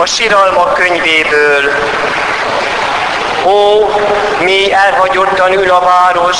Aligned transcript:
a 0.00 0.06
Siralmak 0.06 0.74
könyvéből. 0.74 1.72
Ó, 3.44 3.90
mi 4.40 4.72
elhagyottan 4.72 5.52
ül 5.52 5.70
a 5.70 5.80
város, 5.80 6.38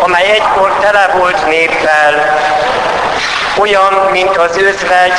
amely 0.00 0.30
egykor 0.30 0.76
tele 0.80 1.10
volt 1.18 1.46
néppel. 1.46 2.38
Olyan, 3.58 4.08
mint 4.10 4.36
az 4.36 4.56
özvegy, 4.56 5.18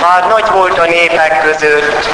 már 0.00 0.26
nagy 0.28 0.50
volt 0.50 0.78
a 0.78 0.84
népek 0.84 1.42
között. 1.42 2.08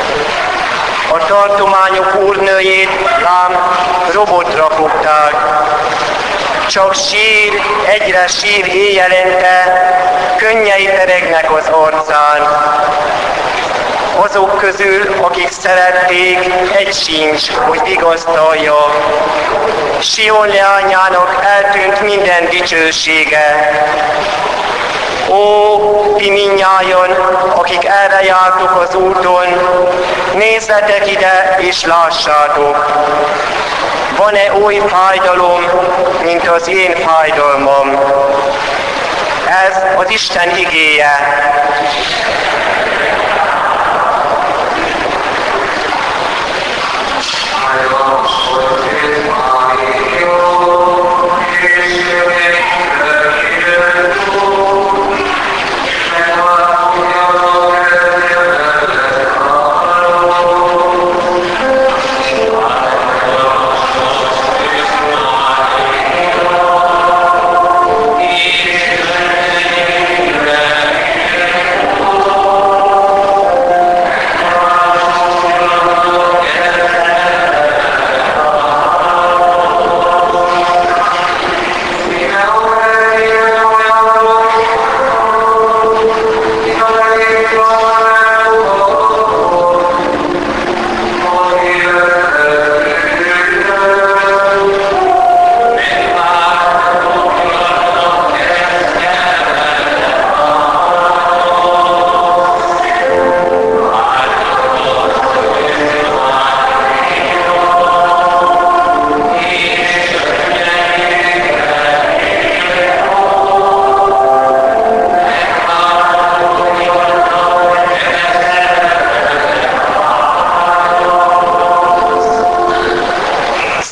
A 1.13 1.27
tartományok 1.27 2.15
úrnőjét 2.15 2.91
lám 3.23 3.77
robotra 4.13 4.71
fogták. 4.71 5.35
Csak 6.67 6.95
sír, 6.95 7.61
egyre 7.85 8.27
sír 8.27 8.67
éjjelente, 8.67 9.85
könnyei 10.37 10.87
teregnek 10.87 11.53
az 11.53 11.69
arcán 11.69 12.41
azok 14.17 14.59
közül, 14.59 15.15
akik 15.21 15.51
szerették, 15.51 16.39
egy 16.77 16.93
sincs, 16.93 17.51
hogy 17.51 17.81
vigasztalja. 17.85 18.77
Sion 20.01 20.49
leányának 20.49 21.45
eltűnt 21.45 22.01
minden 22.01 22.49
dicsősége. 22.51 23.71
Ó, 25.31 26.15
ti 26.17 26.31
minnyájon, 26.31 27.11
akik 27.55 27.85
erre 27.85 28.23
jártok 28.25 28.81
az 28.89 28.95
úton, 28.95 29.47
nézzetek 30.35 31.11
ide 31.11 31.57
és 31.61 31.85
lássátok. 31.85 32.93
Van-e 34.17 34.53
oly 34.65 34.83
fájdalom, 34.87 35.61
mint 36.23 36.49
az 36.49 36.69
én 36.69 36.95
fájdalmam? 36.95 38.01
Ez 39.67 39.83
az 39.97 40.11
Isten 40.11 40.57
igéje. 40.57 41.11
Dios. 47.77 48.46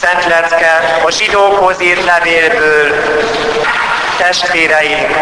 Szent 0.04 0.26
lecke 0.26 1.00
a 1.04 1.10
zsidókhoz 1.10 1.80
írt 1.80 2.04
levélből. 2.04 2.94
Testvéreim, 4.18 5.16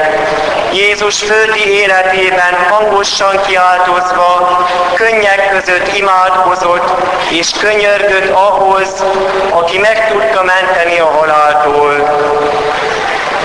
Jézus 0.73 1.23
földi 1.23 1.69
életében 1.69 2.55
hangosan 2.70 3.40
kiáltozva, 3.46 4.58
könnyek 4.94 5.50
között 5.50 5.96
imádkozott 5.96 6.90
és 7.31 7.50
könyörgött 7.61 8.31
ahhoz, 8.34 9.05
aki 9.50 9.79
meg 9.79 10.08
tudta 10.08 10.43
menteni 10.43 10.99
a 10.99 11.06
haláltól. 11.06 12.19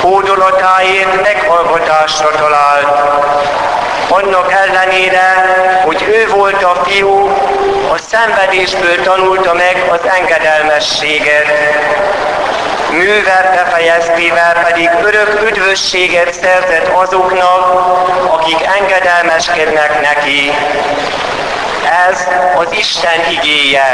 Hódolatáért 0.01 1.21
meghallgatásra 1.21 2.29
talált. 2.29 3.01
Annak 4.09 4.51
ellenére, 4.51 5.45
hogy 5.85 6.05
ő 6.07 6.27
volt 6.35 6.63
a 6.63 6.83
fiú, 6.85 7.27
a 7.93 7.97
szenvedésből 7.97 9.01
tanulta 9.01 9.53
meg 9.53 9.85
az 9.89 9.99
engedelmességet. 10.19 11.47
Művel 12.91 13.51
befejeztével 13.55 14.53
pedig 14.63 14.89
örök 15.03 15.41
üdvösséget 15.49 16.33
szerzett 16.33 16.87
azoknak, 16.87 17.87
akik 18.31 18.67
engedelmeskednek 18.79 20.01
neki. 20.01 20.51
Ez 22.09 22.27
az 22.55 22.67
Isten 22.71 23.31
igéje. 23.31 23.85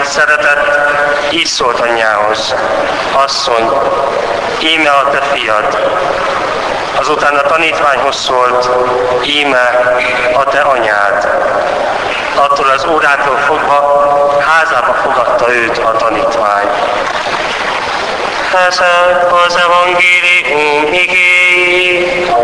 Tanítvány, 0.00 0.06
akit 0.06 0.12
szeretett, 0.12 1.32
így 1.32 1.46
szólt 1.46 1.80
anyjához. 1.80 2.54
Asszony, 3.12 3.70
íme 4.62 4.90
a 4.90 5.10
te 5.10 5.20
fiad. 5.32 5.78
Azután 6.98 7.34
a 7.34 7.42
tanítványhoz 7.42 8.16
szólt, 8.16 8.68
íme 9.24 9.94
a 10.34 10.44
te 10.44 10.60
anyád. 10.60 11.28
Attól 12.34 12.68
az 12.68 12.86
órától 12.86 13.36
fogva 13.36 14.38
házába 14.40 14.92
fogadta 14.92 15.54
őt 15.54 15.78
a 15.78 15.92
tanítvány. 15.96 16.68
Ez 18.68 18.80
az 19.46 19.56
evangélium 19.56 20.92
igény. 20.92 22.34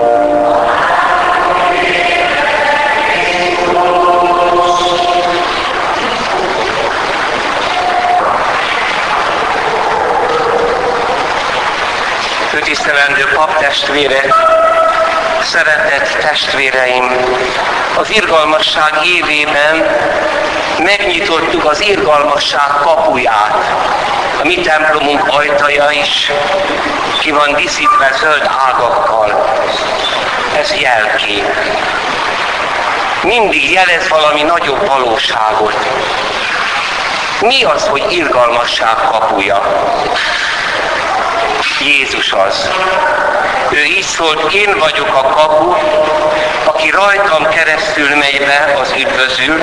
'Tisztelendő 12.61 13.25
paptestvére, 13.35 14.21
szeretett 15.43 16.17
testvéreim, 16.21 17.11
az 17.99 18.11
irgalmasság 18.11 18.93
évében 19.05 19.87
megnyitottuk 20.79 21.65
az 21.65 21.81
irgalmasság 21.81 22.69
kapuját. 22.83 23.65
A 24.43 24.47
mi 24.47 24.61
templomunk 24.61 25.29
ajtaja 25.29 25.91
is 25.91 26.31
ki 27.21 27.31
van 27.31 27.55
diszítve 27.55 28.11
zöld 28.21 28.51
ágakkal. 28.69 29.57
Ez 30.59 30.75
jelkép. 30.81 31.55
Mindig 33.23 33.71
jelez 33.71 34.09
valami 34.09 34.43
nagyobb 34.43 34.87
valóságot. 34.87 35.87
Mi 37.41 37.63
az, 37.63 37.87
hogy 37.87 38.13
irgalmasság 38.13 38.97
kapuja? 39.11 39.63
Jézus 41.81 42.33
az. 42.33 42.71
Ő 43.71 43.85
így 43.85 44.03
szólt, 44.03 44.53
én 44.53 44.79
vagyok 44.79 45.15
a 45.15 45.29
kapu, 45.29 45.75
aki 46.65 46.91
rajtam 46.91 47.49
keresztül 47.49 48.17
megy 48.17 48.39
be, 48.39 48.77
az 48.81 48.95
üdvözül, 48.99 49.63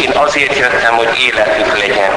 én 0.00 0.10
azért 0.14 0.58
jöttem, 0.58 0.96
hogy 0.96 1.18
életük 1.18 1.78
legyen. 1.78 2.12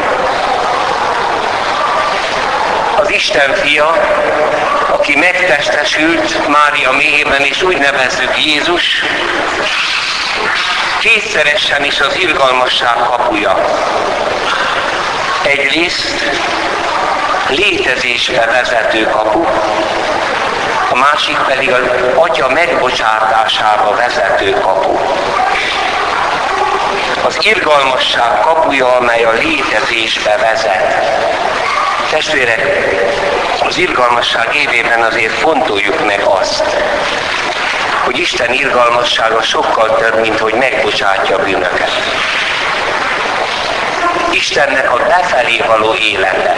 Az 2.97 3.09
Isten 3.11 3.53
fia, 3.53 3.95
aki 4.89 5.15
megtestesült 5.15 6.47
Mária 6.47 6.91
méhében, 6.91 7.41
és 7.41 7.63
úgy 7.63 7.77
nevezzük 7.77 8.45
Jézus, 8.45 9.03
kétszeresen 10.99 11.83
is 11.83 11.99
az 11.99 12.17
irgalmasság 12.17 12.95
kapuja. 12.95 13.65
Egyrészt 15.43 16.29
létezésre 17.49 18.45
vezető 18.45 19.09
kapu, 19.09 19.43
a 20.89 20.95
másik 20.95 21.37
pedig 21.37 21.71
az 21.71 21.81
atya 22.15 22.49
megbocsátásába 22.49 23.95
vezető 23.95 24.51
kapu. 24.51 24.97
Az 27.25 27.37
irgalmasság 27.41 28.39
kapuja, 28.39 28.95
amely 28.95 29.23
a 29.23 29.31
létezésbe 29.31 30.37
vezet. 30.37 31.05
Testvérek, 32.09 32.61
az 33.67 33.77
irgalmasság 33.77 34.55
évében 34.55 35.01
azért 35.01 35.33
fontoljuk 35.33 36.05
meg 36.05 36.21
azt, 36.23 36.63
hogy 38.03 38.17
Isten 38.17 38.53
irgalmassága 38.53 39.41
sokkal 39.41 39.95
több, 39.95 40.19
mint 40.19 40.39
hogy 40.39 40.53
megbocsátja 40.53 41.35
a 41.37 41.43
bűnöket. 41.43 41.91
Istennek 44.31 44.91
a 44.91 44.97
befelé 45.07 45.63
való 45.67 45.95
élete, 45.95 46.55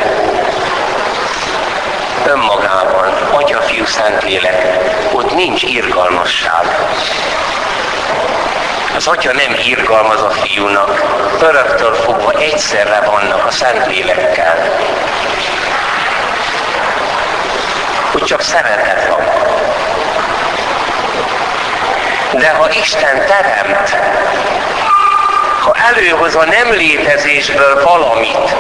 önmagában, 2.28 3.14
Atya, 3.32 3.62
Fiú, 3.62 3.86
Szentlélek, 3.86 4.78
ott 5.12 5.36
nincs 5.36 5.64
irgalmasság. 5.64 6.66
Az 8.96 9.08
Atya 9.08 9.34
nem 9.34 9.56
irgalmaz 9.66 10.22
a 10.22 10.30
fiúnak, 10.30 11.04
öröktől 11.42 11.94
fogva 11.94 12.32
egyszerre 12.32 13.02
vannak 13.06 13.46
a 13.46 13.52
Szentlélekkel. 13.52 14.56
Hogy 18.12 18.24
csak 18.24 18.42
szeretet 18.42 19.08
van. 19.08 19.26
De 22.40 22.50
ha 22.50 22.70
Isten 22.70 23.26
teremt, 23.26 23.96
ha 25.62 25.76
előhoz 25.94 26.36
a 26.36 26.46
nem 26.46 26.72
létezésből 26.72 27.84
valamit, 27.84 28.56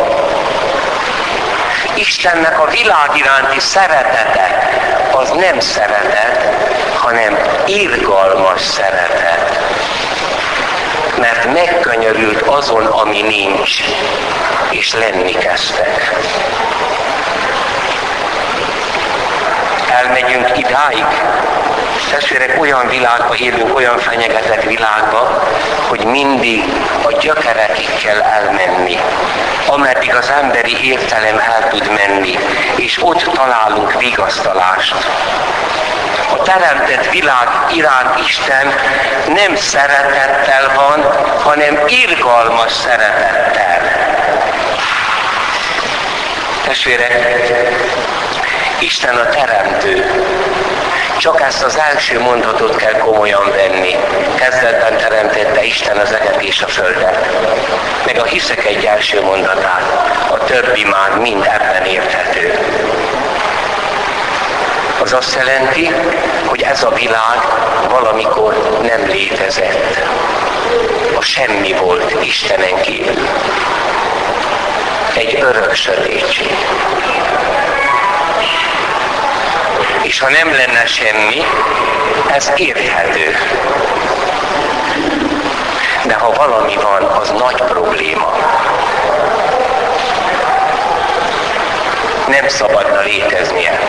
Istennek 1.97 2.59
a 2.59 2.69
világ 2.69 3.09
iránti 3.15 3.59
szeretete 3.59 4.69
az 5.11 5.29
nem 5.29 5.59
szeretet, 5.59 6.55
hanem 6.95 7.37
irgalmas 7.65 8.61
szeretet. 8.61 9.59
Mert 11.19 11.53
megkönyörült 11.53 12.41
azon, 12.41 12.85
ami 12.85 13.21
nincs, 13.21 13.81
és 14.69 14.93
lenni 14.93 15.31
kezdtek. 15.31 16.19
Elmegyünk 19.89 20.57
idáig, 20.57 21.05
Testvérek, 22.05 22.61
olyan 22.61 22.87
világba 22.87 23.35
élünk, 23.35 23.75
olyan 23.75 23.97
fenyegetett 23.97 24.63
világba, 24.63 25.43
hogy 25.87 26.05
mindig 26.05 26.63
a 27.03 27.11
gyökerekig 27.11 27.89
kell 28.03 28.21
elmenni, 28.21 28.97
ameddig 29.67 30.15
az 30.15 30.29
emberi 30.41 30.87
értelem 30.89 31.39
el 31.39 31.67
tud 31.67 31.91
menni, 31.95 32.37
és 32.75 33.03
ott 33.03 33.23
találunk 33.33 33.99
vigasztalást. 33.99 34.95
A 36.31 36.41
teremtett 36.41 37.09
világ 37.09 37.47
iránt 37.73 38.19
Isten 38.27 38.73
nem 39.27 39.55
szeretettel 39.55 40.71
van, 40.75 41.11
hanem 41.43 41.79
irgalmas 41.87 42.71
szeretettel. 42.71 43.81
Testvérek, 46.65 47.13
Isten 48.79 49.15
a 49.15 49.29
teremtő, 49.29 50.05
csak 51.17 51.41
ezt 51.41 51.63
az 51.63 51.77
első 51.91 52.19
mondatot 52.19 52.75
kell 52.75 52.97
komolyan 52.97 53.51
venni. 53.55 53.95
Kezdetben 54.35 54.97
teremtette 54.97 55.63
Isten 55.63 55.97
az 55.97 56.11
eget 56.11 56.41
és 56.41 56.61
a 56.61 56.67
földet. 56.67 57.27
Meg 58.05 58.19
a 58.19 58.23
hiszek 58.23 58.65
egy 58.65 58.85
első 58.85 59.21
mondatát. 59.21 59.81
A 60.29 60.37
többi 60.37 60.83
már 60.83 61.17
mind 61.19 61.45
ebben 61.45 61.85
érthető. 61.85 62.59
Az 65.01 65.13
azt 65.13 65.35
jelenti, 65.35 65.91
hogy 66.45 66.61
ez 66.61 66.83
a 66.83 66.89
világ 66.89 67.39
valamikor 67.89 68.79
nem 68.81 69.07
létezett. 69.07 69.97
A 71.17 71.21
semmi 71.21 71.73
volt 71.73 72.23
Istenen 72.23 72.81
kívül. 72.81 73.27
Egy 75.15 75.37
örök 75.41 75.73
sötétség 75.73 76.55
és 80.07 80.19
ha 80.19 80.29
nem 80.29 80.51
lenne 80.51 80.85
semmi, 80.85 81.41
ez 82.31 82.51
érthető. 82.55 83.35
De 86.05 86.13
ha 86.13 86.31
valami 86.31 86.75
van, 86.75 87.03
az 87.03 87.29
nagy 87.39 87.61
probléma. 87.61 88.33
Nem 92.27 92.47
szabadna 92.47 93.01
léteznie. 93.01 93.79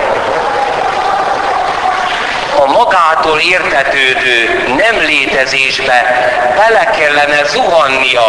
A 2.56 2.66
magától 2.66 3.38
értetődő 3.38 4.64
nem 4.76 4.98
létezésbe 4.98 6.02
bele 6.56 6.84
kellene 6.84 7.44
zuhannia, 7.44 8.22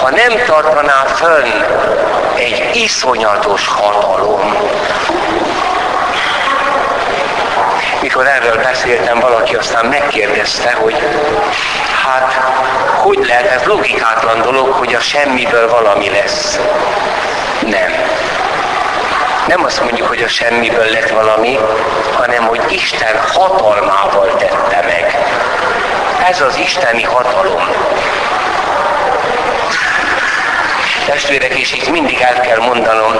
ha 0.00 0.10
nem 0.10 0.44
tartaná 0.46 1.04
fönn 1.04 1.64
egy 2.36 2.70
iszonyatos 2.76 3.66
hatalom 3.66 4.56
mikor 8.10 8.26
erről 8.26 8.62
beszéltem, 8.62 9.18
valaki 9.18 9.54
aztán 9.54 9.86
megkérdezte, 9.86 10.72
hogy 10.72 10.94
hát 12.04 12.32
hogy 12.96 13.18
lehet 13.26 13.46
ez 13.46 13.64
logikátlan 13.64 14.42
dolog, 14.42 14.72
hogy 14.72 14.94
a 14.94 15.00
semmiből 15.00 15.68
valami 15.68 16.10
lesz. 16.10 16.60
Nem. 17.66 17.92
Nem 19.46 19.64
azt 19.64 19.82
mondjuk, 19.82 20.08
hogy 20.08 20.22
a 20.22 20.28
semmiből 20.28 20.84
lett 20.84 21.10
valami, 21.10 21.58
hanem 22.12 22.46
hogy 22.46 22.60
Isten 22.68 23.18
hatalmával 23.32 24.36
tette 24.36 24.84
meg. 24.86 25.18
Ez 26.28 26.40
az 26.40 26.56
isteni 26.56 27.02
hatalom. 27.02 27.68
Testvérek, 31.10 31.58
és 31.58 31.72
itt 31.72 31.90
mindig 31.90 32.20
el 32.20 32.40
kell 32.40 32.58
mondanom, 32.58 33.16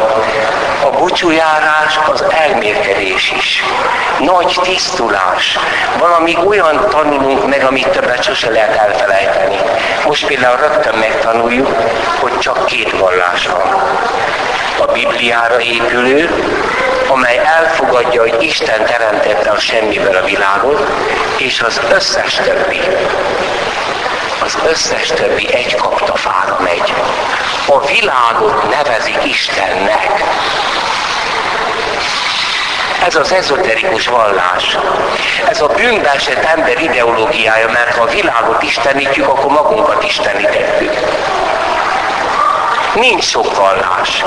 a 0.85 0.91
búcsújárás 0.91 1.99
az 2.13 2.25
elmérkedés 2.49 3.33
is. 3.37 3.65
Nagy 4.19 4.59
tisztulás. 4.63 5.59
Valami 5.99 6.37
olyan 6.47 6.87
tanulunk 6.91 7.49
meg, 7.49 7.65
amit 7.65 7.89
többet 7.89 8.23
sose 8.23 8.51
lehet 8.51 8.77
elfelejteni. 8.77 9.57
Most 10.07 10.27
például 10.27 10.57
rögtön 10.57 10.95
megtanuljuk, 10.95 11.69
hogy 12.21 12.39
csak 12.39 12.67
két 12.67 12.99
vallás 12.99 13.47
van. 13.47 13.83
A 14.79 14.93
Bibliára 14.93 15.61
épülő, 15.61 16.31
amely 17.09 17.41
elfogadja, 17.45 18.21
hogy 18.21 18.43
Isten 18.43 18.85
teremtette 18.85 19.51
a 19.51 19.59
semmiből 19.59 20.17
a 20.17 20.25
világot, 20.25 20.91
és 21.37 21.61
az 21.61 21.81
összes 21.93 22.35
többi. 22.35 22.81
Az 24.55 24.59
összes 24.71 25.07
többi 25.07 25.55
egy 25.55 25.75
kaptafára 25.75 26.59
megy. 26.63 26.95
A 27.67 27.87
világot 27.87 28.71
nevezik 28.71 29.25
Istennek. 29.25 30.23
Ez 33.07 33.17
az 33.17 33.33
ezoterikus 33.33 34.07
vallás. 34.07 34.77
Ez 35.49 35.61
a 35.61 35.67
bűnbeesett 35.67 36.45
ember 36.45 36.83
ideológiája, 36.83 37.71
mert 37.71 37.97
ha 37.97 38.03
a 38.03 38.07
világot 38.07 38.63
istenítjük, 38.63 39.29
akkor 39.29 39.51
magunkat 39.51 40.05
istenítettük. 40.05 40.95
Nincs 42.95 43.25
sok 43.25 43.57
vallás. 43.57 44.25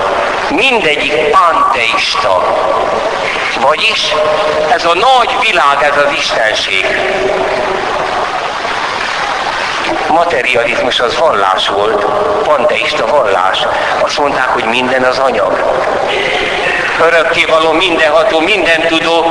Mindegyik 0.50 1.14
panteista. 1.14 2.56
Vagyis 3.62 4.14
ez 4.72 4.86
a 4.86 4.94
nagy 4.94 5.38
világ, 5.42 5.84
ez 5.84 6.04
az 6.06 6.12
istenség. 6.18 6.86
Materializmus 10.14 11.00
az 11.00 11.18
vallás 11.18 11.68
volt, 11.68 12.06
panteista 12.44 13.06
vallás. 13.06 13.68
Azt 14.02 14.20
mondták, 14.20 14.48
hogy 14.48 14.66
minden 14.66 15.04
az 15.04 15.18
anyag 15.20 15.64
örökkévaló, 17.02 17.72
mindenható, 17.72 18.40
mindentudó. 18.40 19.26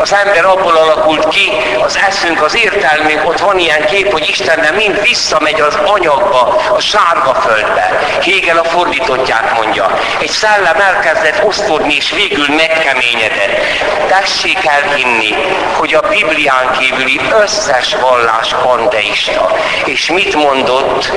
Az 0.00 0.14
ember 0.24 0.44
abból 0.44 0.76
alakult 0.76 1.28
ki, 1.28 1.50
az 1.82 1.89
eszünk, 2.08 2.42
az 2.42 2.56
értelmünk, 2.56 3.28
ott 3.28 3.40
van 3.40 3.58
ilyen 3.58 3.84
kép, 3.84 4.12
hogy 4.12 4.28
Istenben 4.28 4.74
mind 4.74 5.02
visszamegy 5.02 5.60
az 5.60 5.78
anyagba, 5.84 6.62
a 6.74 6.80
sárga 6.80 7.34
földbe. 7.34 8.00
Hegel 8.22 8.58
a 8.58 8.64
fordítottját 8.64 9.56
mondja. 9.56 9.98
Egy 10.20 10.30
szellem 10.30 10.80
elkezdett 10.80 11.44
osztódni, 11.44 11.94
és 11.94 12.10
végül 12.10 12.54
megkeményedett. 12.54 13.60
Tessék 14.08 14.66
elhinni, 14.66 15.34
hogy 15.76 15.94
a 15.94 16.08
Biblián 16.08 16.70
kívüli 16.78 17.20
összes 17.42 17.96
vallás 18.00 18.54
panteista. 18.62 19.56
És 19.84 20.10
mit 20.10 20.34
mondott 20.34 21.12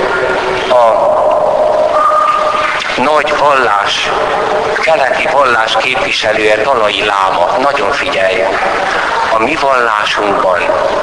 a 0.68 1.73
nagy 2.96 3.34
vallás, 3.38 4.10
keleti 4.80 5.28
vallás 5.32 5.76
képviselője 5.76 6.56
Dalai 6.56 7.04
Láma. 7.04 7.56
Nagyon 7.58 7.92
figyeljen. 7.92 8.52
A 9.32 9.38
mi 9.38 9.54
vallásunkban 9.54 10.60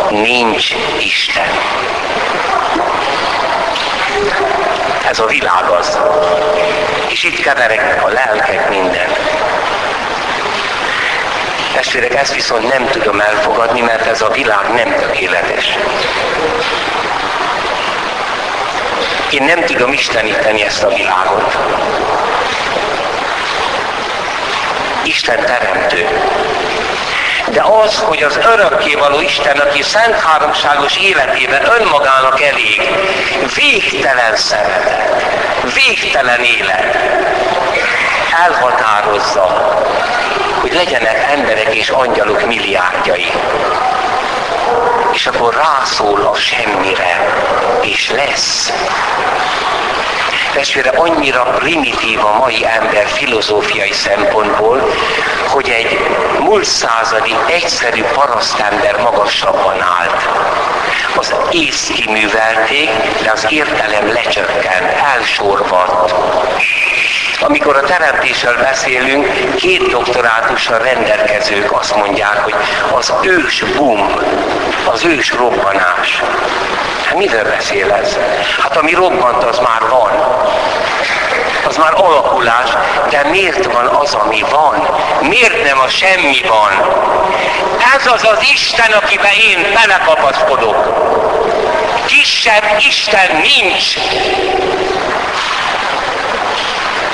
nincs 0.10 0.76
Isten. 1.00 1.50
Ez 5.10 5.20
a 5.20 5.26
világ 5.26 5.70
az. 5.70 6.00
És 7.08 7.24
itt 7.24 7.42
keverek 7.42 8.04
a 8.04 8.08
lelkek 8.08 8.70
minden. 8.70 9.10
Testvérek, 11.74 12.16
ezt 12.16 12.34
viszont 12.34 12.70
nem 12.70 12.88
tudom 12.88 13.20
elfogadni, 13.20 13.82
mert 13.82 14.06
ez 14.06 14.22
a 14.22 14.30
világ 14.30 14.74
nem 14.74 14.96
tökéletes. 14.96 15.78
Én 19.32 19.44
nem 19.44 19.64
tudom 19.66 19.94
isteníteni 19.94 20.64
ezt 20.64 20.84
a 20.84 20.88
világot. 20.88 21.58
Isten 25.04 25.46
teremtő. 25.46 26.08
De 27.52 27.62
az, 27.84 28.00
hogy 28.00 28.24
az 28.24 28.40
örökkévaló 28.54 29.20
Isten, 29.22 29.58
aki 29.58 29.82
szent 29.82 30.20
háromságos 30.20 30.98
életében 30.98 31.64
önmagának 31.80 32.42
elég, 32.42 32.82
végtelen 33.56 34.36
szeretet, 34.36 35.24
végtelen 35.74 36.44
élet, 36.44 36.98
elhatározza, 38.48 39.46
hogy 40.60 40.74
legyenek 40.74 41.32
emberek 41.32 41.76
és 41.76 41.90
angyalok 41.90 42.46
milliárdjai. 42.46 43.32
És 45.14 45.28
akkor 45.28 45.54
rászól 45.54 46.22
a 46.22 46.36
semmire, 46.36 47.34
és 47.82 48.10
lesz. 48.10 48.72
Testvére, 50.54 50.90
annyira 50.90 51.44
primitív 51.44 52.26
a 52.26 52.38
mai 52.38 52.66
ember 52.66 53.08
filozófiai 53.08 53.92
szempontból, 53.92 54.94
hogy 55.48 55.70
egy 55.70 56.00
múlt 56.40 56.66
századi 56.66 57.36
egyszerű 57.48 58.04
parasztember 58.04 59.02
magasabban 59.02 59.82
állt. 59.82 60.30
Az 61.16 61.34
ész 61.52 61.92
kiművelték, 61.96 62.90
de 63.24 63.32
az 63.32 63.46
értelem 63.50 64.08
lecsökkent, 64.08 64.92
elsorvadt. 65.18 66.14
Amikor 67.44 67.76
a 67.76 67.82
teremtésről 67.82 68.58
beszélünk, 68.58 69.56
két 69.56 69.90
doktorátussal 69.90 70.78
rendelkezők 70.78 71.72
azt 71.72 71.96
mondják, 71.96 72.38
hogy 72.38 72.56
az 72.94 73.14
ős 73.22 73.64
boom, 73.78 74.14
az 74.92 75.06
ős 75.06 75.32
robbanás. 75.32 76.22
Hát 77.06 77.18
miről 77.18 77.44
beszél 77.44 77.92
ez? 77.92 78.18
Hát 78.62 78.78
ami 78.78 78.94
robbant, 78.94 79.44
az 79.44 79.60
már 79.60 79.82
van. 79.90 80.12
Az 81.68 81.78
már 81.78 81.94
alakulás, 81.96 82.70
de 83.10 83.24
miért 83.30 83.66
van 83.66 83.86
az, 83.86 84.14
ami 84.14 84.44
van? 84.50 84.88
Miért 85.22 85.64
nem 85.64 85.80
a 85.80 85.88
semmi 85.88 86.42
van? 86.48 86.72
Ez 87.96 88.08
az 88.14 88.24
az 88.24 88.44
Isten, 88.54 88.92
akiben 88.92 89.34
én 89.34 89.74
belekapaszkodok. 89.74 91.10
Kisebb 92.06 92.64
Isten 92.88 93.36
nincs. 93.36 93.98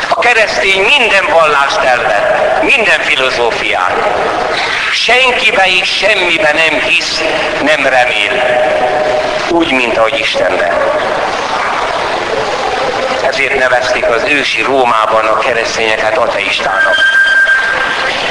A 0.10 0.20
keresztény 0.20 0.82
minden 0.82 1.26
vallást 1.34 1.78
elvett, 1.78 2.64
minden 2.64 3.00
filozófiát. 3.00 3.94
Senkibe 4.92 5.68
és 5.68 5.98
semmibe 5.98 6.52
nem 6.54 6.80
hisz, 6.80 7.22
nem 7.62 7.86
remél. 7.86 8.44
Úgy, 9.50 9.72
mint 9.72 9.98
ahogy 9.98 10.20
Istenben. 10.20 10.72
Ezért 13.28 13.60
nevezték 13.60 14.06
az 14.06 14.24
ősi 14.28 14.62
Rómában 14.62 15.26
a 15.26 15.38
keresztényeket 15.38 16.18
ateistának. 16.18 16.96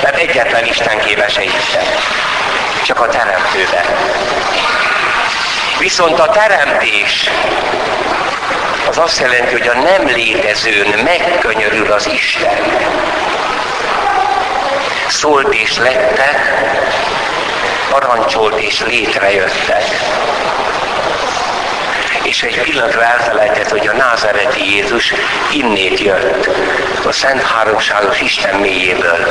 Mert 0.03 0.17
egyetlen 0.17 0.65
Istenkébe 0.65 1.29
se 1.29 1.43
Isten. 1.43 1.85
Csak 2.85 3.01
a 3.01 3.09
teremtőbe. 3.09 3.85
Viszont 5.79 6.19
a 6.19 6.29
teremtés 6.29 7.31
az 8.89 8.99
azt 8.99 9.21
jelenti, 9.21 9.53
hogy 9.53 9.69
a 9.69 9.75
nem 9.75 10.07
létezőn 10.07 10.99
megkönyörül 11.05 11.93
az 11.93 12.09
Isten. 12.13 12.59
Szólt 15.09 15.55
és 15.55 15.77
lettek, 15.77 16.65
parancsolt 17.91 18.61
és 18.61 18.85
létrejöttek. 18.87 19.85
És 22.23 22.43
egy 22.43 22.61
pillanatra 22.61 23.03
elfelejtett, 23.03 23.71
hogy 23.71 23.87
a 23.87 23.93
názereti 23.93 24.75
Jézus 24.75 25.13
innét 25.53 26.01
jött, 26.01 26.49
a 27.07 27.13
Szent 27.13 27.43
Háromságos 27.43 28.21
Isten 28.21 28.55
mélyéből. 28.55 29.27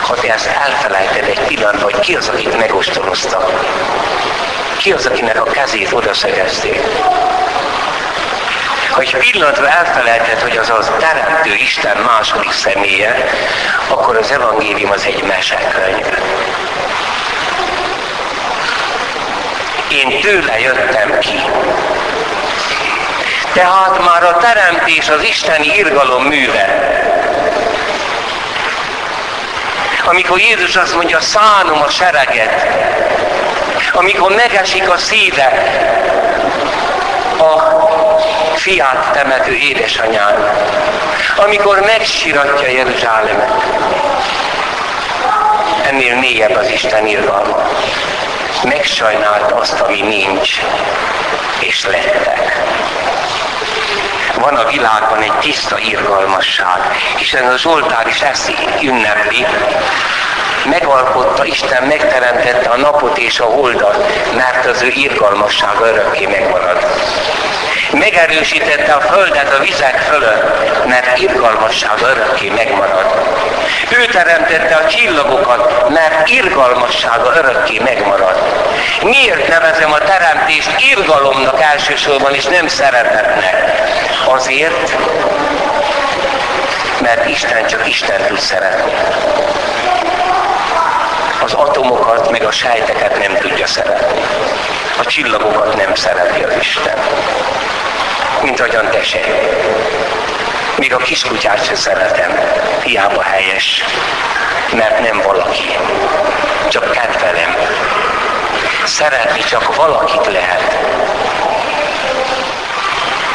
Ha 0.00 0.14
te 0.14 0.32
ezt 0.32 0.46
elfelejted 0.46 1.24
egy 1.24 1.40
pillanatban, 1.40 1.82
hogy 1.82 1.98
ki 1.98 2.16
az, 2.16 2.28
akit 2.28 2.58
megostoroztak, 2.58 3.64
ki 4.76 4.92
az, 4.92 5.06
akinek 5.06 5.46
a 5.46 5.50
kezét 5.50 5.92
odaszegezték, 5.92 6.80
ha 8.94 9.00
egy 9.00 9.16
pillanatra 9.16 9.68
elfelejtett, 9.68 10.40
hogy 10.40 10.56
az 10.56 10.70
az 10.70 10.90
teremtő 10.98 11.54
Isten 11.54 11.96
második 11.96 12.52
személye, 12.52 13.28
akkor 13.88 14.16
az 14.16 14.30
evangélium 14.30 14.90
az 14.90 15.04
egy 15.06 15.22
mesekönyv. 15.22 16.06
Én 19.88 20.20
tőle 20.20 20.60
jöttem 20.60 21.18
ki. 21.18 21.40
Tehát 23.52 24.04
már 24.04 24.24
a 24.24 24.36
teremtés 24.36 25.08
az 25.08 25.22
isteni 25.22 25.76
irgalom 25.76 26.24
műve. 26.24 26.92
Amikor 30.04 30.38
Jézus 30.38 30.76
azt 30.76 30.94
mondja, 30.94 31.20
szánom 31.20 31.82
a 31.82 31.88
sereget, 31.88 32.66
amikor 33.92 34.34
megesik 34.34 34.88
a 34.88 34.98
szíve 34.98 35.52
a 37.44 37.88
fiát 38.54 39.12
temető 39.12 39.54
édesanyán, 39.54 40.34
amikor 41.36 41.80
megsiratja 41.80 42.68
Jeruzsálemet. 42.68 43.52
Ennél 45.86 46.16
mélyebb 46.16 46.56
az 46.56 46.70
Isten 46.70 47.06
irgalma. 47.06 47.68
Megsajnált 48.62 49.50
azt, 49.52 49.80
ami 49.80 50.00
nincs, 50.00 50.60
és 51.58 51.84
lettek. 51.84 52.62
van 54.40 54.54
a 54.54 54.70
világban 54.70 55.22
egy 55.22 55.38
tiszta 55.38 55.78
irgalmasság. 55.78 56.96
Hiszen 57.16 57.46
a 57.46 57.56
Zsoltár 57.56 58.06
is 58.06 58.20
ezt 58.20 58.52
ünnepli. 58.82 59.46
Megalkotta, 60.64 61.44
Isten 61.44 61.82
megteremtette 61.82 62.70
a 62.70 62.76
napot 62.76 63.18
és 63.18 63.40
a 63.40 63.44
holdat, 63.44 64.12
mert 64.36 64.66
az 64.66 64.82
ő 64.82 64.88
irgalmassága 64.94 65.86
örökké 65.86 66.26
megmarad. 66.26 66.86
Megerősítette 67.92 68.92
a 68.92 69.00
földet 69.00 69.54
a 69.54 69.62
vizek 69.62 69.98
fölött, 69.98 70.86
mert 70.86 71.18
irgalmassága 71.18 72.08
örökké 72.08 72.48
megmarad. 72.48 73.04
Ő 73.90 74.04
teremtette 74.04 74.74
a 74.74 74.86
csillagokat, 74.86 75.88
mert 75.88 76.28
irgalmassága 76.28 77.32
örökké 77.36 77.78
megmarad. 77.78 78.42
Miért 79.02 79.48
nevezem 79.48 79.92
a 79.92 79.98
teremtést 79.98 80.70
irgalomnak 80.90 81.60
elsősorban, 81.60 82.34
és 82.34 82.44
nem 82.44 82.68
szeretetnek? 82.68 83.72
Azért, 84.26 84.96
mert 87.00 87.28
Isten 87.28 87.66
csak 87.66 87.88
Isten 87.88 88.26
tud 88.26 88.38
szeretni. 88.38 88.92
Az 91.44 91.52
atomokat, 91.52 92.30
meg 92.30 92.44
a 92.44 92.50
sejteket 92.50 93.18
nem 93.18 93.34
tudja 93.34 93.66
szeretni. 93.66 94.20
A 94.98 95.04
csillagokat 95.04 95.76
nem 95.76 95.94
szereti 95.94 96.42
az 96.42 96.56
Isten. 96.60 96.98
Mint 98.42 98.60
ahogyan 98.60 98.90
te 98.90 99.02
se. 99.02 99.20
Még 100.76 100.94
a 100.94 100.96
kiskutyát 100.96 101.64
se 101.64 101.74
szeretem. 101.74 102.38
Hiába 102.82 103.22
helyes. 103.22 103.84
Mert 104.72 105.00
nem 105.00 105.20
valaki. 105.24 105.76
Csak 106.68 106.90
kedvelem. 106.90 107.56
Szeretni 108.84 109.40
csak 109.40 109.74
valakit 109.74 110.26
lehet. 110.26 110.76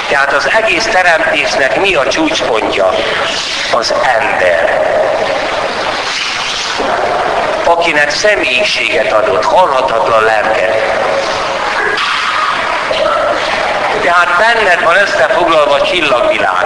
Tehát 0.08 0.34
az 0.34 0.50
egész 0.62 0.86
teremtésnek 0.86 1.80
mi 1.80 1.96
a 1.96 2.08
csúcspontja? 2.08 2.90
Az 3.72 3.94
ember. 4.20 4.80
Akinek 7.70 8.10
személyiséget 8.10 9.12
adott, 9.12 9.44
halhatatlan 9.44 10.24
lelket. 10.24 10.76
Tehát 14.02 14.38
benned 14.38 14.84
van 14.84 14.98
összefoglalva 14.98 15.74
a 15.74 15.82
csillagvilág. 15.82 16.66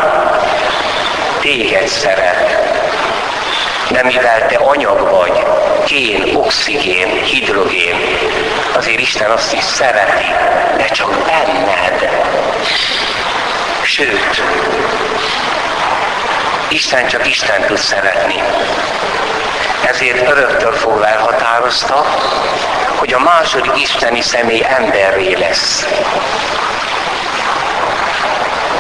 Téged 1.39 1.88
szeret. 1.88 2.58
De 3.89 4.04
mivel 4.04 4.48
te 4.48 4.56
anyag 4.56 5.10
vagy, 5.10 5.44
kén, 5.86 6.36
oxigén, 6.36 7.24
hidrogén, 7.24 7.96
azért 8.76 9.00
Isten 9.00 9.32
azt 9.32 9.54
is 9.54 9.63
szereti, 9.63 10.32
de 10.78 10.86
csak 10.86 11.10
benned. 11.10 12.10
Sőt, 13.82 14.42
Isten 16.68 17.08
csak 17.08 17.28
Isten 17.28 17.62
tud 17.62 17.78
szeretni. 17.78 18.44
Ezért 19.94 20.30
öröktől 20.30 20.72
fogva 20.72 21.08
elhatározta, 21.08 22.06
hogy 22.96 23.14
a 23.14 23.20
második 23.20 23.72
isteni 23.82 24.22
személy 24.22 24.66
emberré 24.78 25.34
lesz. 25.34 25.88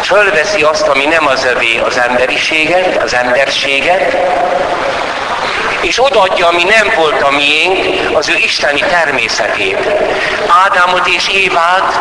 Fölveszi 0.01 0.61
azt, 0.61 0.87
ami 0.87 1.05
nem 1.05 1.27
az 1.27 1.43
övé, 1.43 1.77
az 1.77 1.97
emberiséget, 1.97 3.03
az 3.03 3.13
emberséget, 3.13 4.17
és 5.83 6.03
odaadja, 6.03 6.47
ami 6.47 6.63
nem 6.63 6.93
volt 6.95 7.21
a 7.21 7.31
miénk, 7.31 8.15
az 8.17 8.29
ő 8.29 8.35
isteni 8.35 8.79
természetét. 8.79 9.77
Ádámot 10.65 11.07
és 11.07 11.27
Évát, 11.27 11.99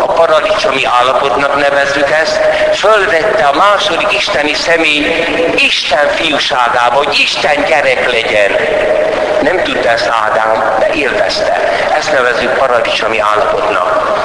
a 0.00 0.12
paradicsomi 0.12 0.84
állapotnak 0.84 1.60
nevezzük 1.60 2.10
ezt, 2.10 2.40
fölvette 2.72 3.44
a 3.44 3.56
második 3.56 4.12
isteni 4.12 4.54
személy 4.54 5.24
Isten 5.56 6.08
fiúságába, 6.08 6.96
hogy 6.96 7.18
Isten 7.18 7.64
gyerek 7.64 8.10
legyen. 8.10 8.52
Nem 9.44 9.62
tudta 9.62 9.88
ezt 9.88 10.10
Ádám, 10.24 10.76
de 10.78 10.92
élvezte. 10.92 11.60
Ezt 11.96 12.12
nevezzük 12.12 12.52
paradicsomi 12.58 13.18
állapotnak. 13.18 14.18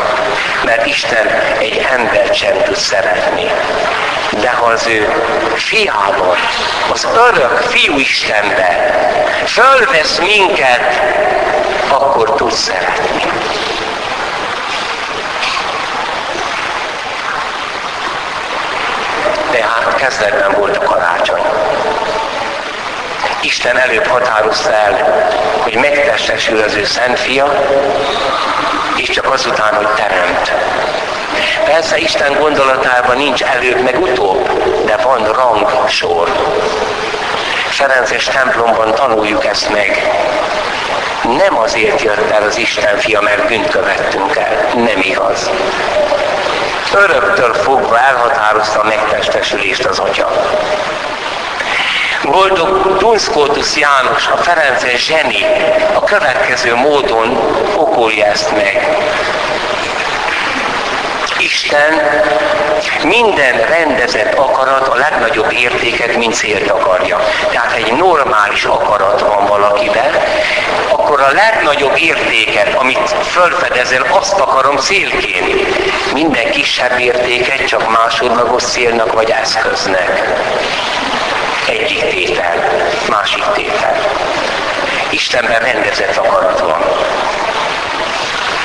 Mert 0.65 0.86
Isten 0.86 1.27
egy 1.60 1.86
embert 1.91 2.34
sem 2.34 2.63
tud 2.63 2.75
szeretni. 2.75 3.51
De 4.41 4.49
ha 4.49 4.65
az 4.65 4.88
ő 4.88 5.08
fiában, 5.55 6.38
az 6.91 7.08
örök 7.27 7.58
fiú 7.58 7.97
Istenben 7.97 8.75
fölvesz 9.45 10.19
minket, 10.19 11.01
akkor 11.89 12.34
tud 12.34 12.51
szeretni. 12.51 13.23
Tehát 19.51 19.95
kezdetben 19.95 20.51
volt 20.51 20.77
a. 20.77 20.98
Isten 23.41 23.78
előbb 23.78 24.06
határozta 24.06 24.73
el, 24.73 25.28
hogy 25.60 25.75
megtestesül 25.75 26.62
az 26.63 26.75
ő 26.75 26.86
szent 26.86 27.19
fia, 27.19 27.65
és 28.95 29.10
csak 29.10 29.34
azután, 29.34 29.73
hogy 29.73 29.88
teremt. 29.88 30.52
Persze 31.65 31.97
Isten 31.97 32.34
gondolatában 32.39 33.17
nincs 33.17 33.43
előbb 33.43 33.84
meg 33.84 33.99
utóbb, 34.02 34.49
de 34.86 34.97
van 34.97 35.32
rangsor. 35.32 36.30
Ferences 37.69 38.23
templomban 38.23 38.95
tanuljuk 38.95 39.45
ezt 39.45 39.69
meg. 39.69 40.12
Nem 41.38 41.58
azért 41.58 42.02
jött 42.02 42.32
el 42.32 42.43
az 42.43 42.58
Isten 42.58 42.97
fia, 42.97 43.21
mert 43.21 43.47
bűnt 43.47 43.69
követtünk 43.69 44.36
el. 44.36 44.69
Nem 44.75 44.99
igaz. 45.02 45.49
Öröktől 46.93 47.54
fogva 47.54 47.99
elhatározta 47.99 48.80
a 48.80 48.86
megtestesülést 48.88 49.86
az 49.86 49.99
Atya. 49.99 50.30
Boldog 52.32 52.98
Dunszkótusz 52.98 53.78
János, 53.78 54.28
a 54.28 54.38
Ferences 54.38 55.06
zseni 55.06 55.46
a 55.94 56.04
következő 56.04 56.76
módon 56.76 57.38
okolja 57.76 58.26
ezt 58.26 58.52
meg. 58.52 58.88
Isten 61.39 61.94
minden 63.04 63.58
rendezett 63.58 64.34
akarat 64.38 64.88
a 64.88 64.96
legnagyobb 64.96 65.52
értéket, 65.52 66.18
mint 66.18 66.34
célt 66.34 66.70
akarja. 66.70 67.20
Tehát 67.52 67.74
egy 67.74 67.94
normális 67.94 68.63
akarat 68.63 69.22
van 69.22 69.46
valakiben, 69.46 70.12
akkor 70.89 71.22
a 71.22 71.32
legnagyobb 71.32 71.98
értéket, 71.98 72.76
amit 72.76 73.15
felfedezel, 73.22 74.06
azt 74.10 74.39
akarom 74.39 74.78
célként. 74.78 76.13
Minden 76.13 76.52
kisebb 76.52 77.00
értéket 77.00 77.68
csak 77.68 77.92
másodlagos 77.92 78.63
célnak 78.63 79.13
vagy 79.13 79.30
eszköznek. 79.30 80.38
Egyik 81.69 82.10
tétel, 82.10 82.53
másik 83.10 83.43
tétel. 83.53 83.95
Istenben 85.10 85.60
rendezett 85.60 86.17
akarat 86.17 86.60
van. 86.60 86.82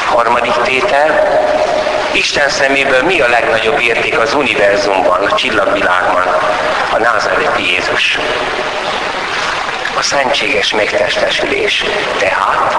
Harmadik 0.07 0.55
tétel, 0.63 1.43
Isten 2.13 2.49
szeméből 2.49 3.03
mi 3.03 3.21
a 3.21 3.29
legnagyobb 3.29 3.81
érték 3.81 4.19
az 4.19 4.35
univerzumban, 4.35 5.25
a 5.25 5.35
csillagvilágban? 5.35 6.27
A 6.93 6.99
názareti 6.99 7.71
Jézus. 7.71 8.19
A 9.99 10.03
szentséges 10.03 10.73
megtestesülés. 10.73 11.85
Tehát 12.19 12.77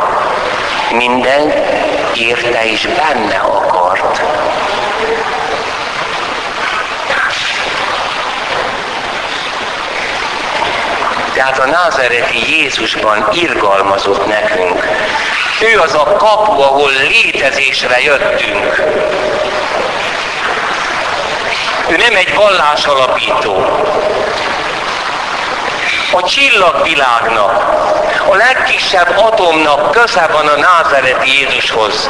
minden 0.92 1.54
érte 2.16 2.66
és 2.66 2.88
benne 2.88 3.38
akart. 3.38 4.22
Tehát 11.36 11.60
a 11.60 11.66
názereti 11.66 12.58
Jézusban 12.58 13.28
irgalmazott 13.32 14.28
nekünk. 14.28 14.88
Ő 15.74 15.80
az 15.80 15.94
a 15.94 16.16
kapu, 16.18 16.62
ahol 16.62 16.92
létezésre 16.92 18.02
jöttünk. 18.02 18.84
Ő 21.90 21.96
nem 21.98 22.16
egy 22.16 22.36
vallás 22.36 22.86
alapító. 22.86 23.66
A 26.16 26.24
csillagvilágnak, 26.24 27.64
a 28.28 28.36
legkisebb 28.36 29.18
atomnak 29.18 29.92
köze 29.92 30.28
van 30.32 30.48
a 30.48 30.56
názereti 30.56 31.30
Jézushoz. 31.40 32.10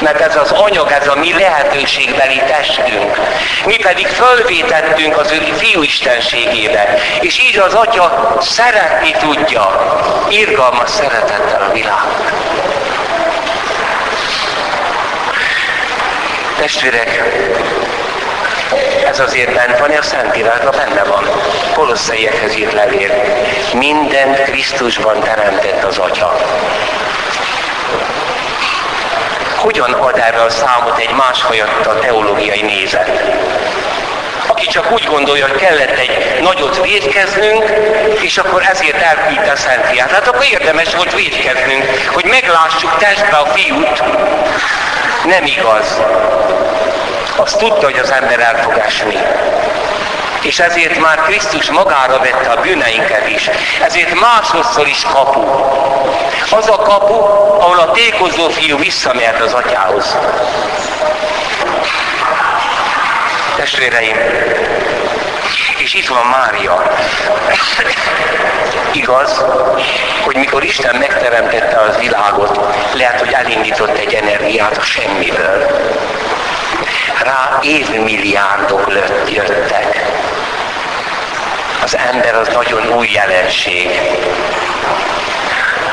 Mert 0.00 0.20
ez 0.20 0.36
az 0.36 0.50
anyag, 0.50 0.90
ez 0.90 1.08
a 1.08 1.14
mi 1.14 1.32
lehetőségbeli 1.32 2.42
testünk. 2.46 3.18
Mi 3.66 3.76
pedig 3.76 4.06
fölvétettünk 4.06 5.16
az 5.16 5.32
ő 5.32 5.52
fiúistenségébe. 5.56 6.94
És 7.20 7.38
így 7.38 7.58
az 7.58 7.74
Atya 7.74 8.36
szeretni 8.40 9.10
tudja, 9.18 9.68
irgalmas 10.28 10.90
szeretettel 10.90 11.62
a 11.68 11.72
világot. 11.72 12.32
Testvérek, 16.56 17.22
ez 19.10 19.20
azért 19.20 19.54
bent 19.54 19.78
van, 19.78 19.90
a 19.90 20.02
Szentírásban 20.02 20.74
benne 20.76 21.04
van. 21.04 21.24
Kolosszaiekhez 21.74 22.56
írt 22.56 22.72
levél. 22.72 23.10
Mindent 23.74 24.42
Krisztusban 24.42 25.20
teremtett 25.20 25.84
az 25.84 25.98
Atya. 25.98 26.36
Hogyan 29.56 29.92
ad 29.92 30.18
erre 30.18 30.42
a 30.42 30.50
számot 30.50 30.98
egy 30.98 31.14
másfajta 31.14 31.98
teológiai 31.98 32.62
nézet? 32.62 33.22
aki 34.46 34.66
csak 34.66 34.92
úgy 34.92 35.04
gondolja, 35.04 35.46
hogy 35.46 35.60
kellett 35.60 35.98
egy 35.98 36.40
nagyot 36.42 36.82
védkeznünk, 36.82 37.64
és 38.20 38.38
akkor 38.38 38.62
ezért 38.70 39.02
elküldte 39.02 39.50
a 39.50 39.56
Szent 39.56 39.86
Fiát. 39.86 40.10
Hát 40.10 40.28
akkor 40.28 40.44
érdemes 40.50 40.94
volt 40.94 41.14
védkeznünk, 41.14 41.84
hogy 42.12 42.24
meglássuk 42.24 42.96
testbe 42.98 43.36
a 43.36 43.46
fiút. 43.46 44.02
Nem 45.24 45.44
igaz. 45.44 46.00
Azt 47.40 47.58
tudta, 47.58 47.84
hogy 47.84 47.98
az 47.98 48.10
ember 48.10 48.40
el 48.40 48.62
fog 48.62 48.80
és 50.42 50.58
ezért 50.58 50.98
már 50.98 51.20
Krisztus 51.20 51.70
magára 51.70 52.18
vette 52.18 52.50
a 52.50 52.60
bűneinket 52.60 53.28
is. 53.28 53.50
Ezért 53.84 54.20
másodszor 54.20 54.86
is 54.86 55.02
kapu. 55.12 55.40
Az 56.50 56.68
a 56.68 56.76
kapu, 56.76 57.14
ahol 57.60 57.78
a 57.78 57.90
tékozó 57.90 58.48
fiú 58.48 58.78
visszamehet 58.78 59.40
az 59.40 59.52
atyához. 59.52 60.16
Testvéreim, 63.56 64.16
és 65.78 65.94
itt 65.94 66.08
van 66.08 66.26
Mária. 66.26 66.82
Igaz, 68.92 69.44
hogy 70.24 70.36
mikor 70.36 70.64
Isten 70.64 70.96
megteremtette 70.96 71.80
az 71.80 71.98
világot, 71.98 72.60
lehet, 72.94 73.20
hogy 73.20 73.32
elindított 73.32 73.96
egy 73.96 74.14
energiát 74.14 74.76
a 74.76 74.82
semmiből. 74.82 75.66
Rá 77.24 77.58
évmilliárdok 77.62 78.92
jöttek. 79.28 80.10
Az 81.82 81.96
ember 81.96 82.34
az 82.34 82.48
nagyon 82.48 82.92
új 82.96 83.08
jelenség. 83.12 84.00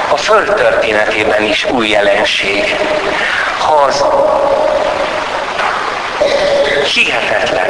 A 0.09 0.17
föld 0.17 0.53
történetében 0.53 1.43
is 1.43 1.65
új 1.65 1.89
jelenség. 1.89 2.75
Az 3.85 4.05
hihetetlen. 6.93 7.69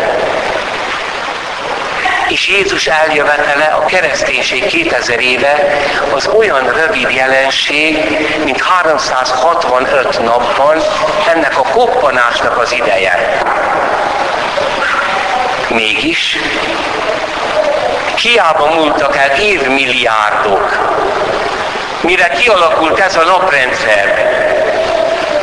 És 2.29 2.47
Jézus 2.47 2.87
eljövetele 2.87 3.65
a 3.65 3.85
kereszténység 3.85 4.65
2000 4.65 5.19
éve 5.19 5.67
az 6.13 6.27
olyan 6.27 6.73
rövid 6.73 7.09
jelenség, 7.09 7.97
mint 8.43 8.61
365 8.61 10.23
napban 10.23 10.77
ennek 11.33 11.57
a 11.57 11.61
koppanásnak 11.61 12.57
az 12.57 12.71
ideje. 12.71 13.41
Mégis 15.67 16.37
hiába 18.21 18.73
múltak 18.73 19.15
el 19.15 19.39
évmilliárdok, 19.39 20.77
mire 22.01 22.27
kialakult 22.27 22.99
ez 22.99 23.15
a 23.15 23.23
naprendszer, 23.23 24.31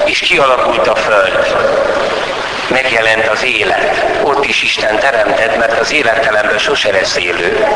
és 0.04 0.18
kialakult 0.18 0.86
a 0.86 0.94
Föld 0.94 1.56
megjelent 2.68 3.27
az 3.27 3.44
élet. 3.44 4.05
Ott 4.22 4.46
is 4.46 4.62
Isten 4.62 4.98
teremtett, 4.98 5.57
mert 5.57 5.81
az 5.81 5.92
élettelenben 5.92 6.59
sose 6.59 6.92
lesz 6.92 7.16
élő. 7.16 7.66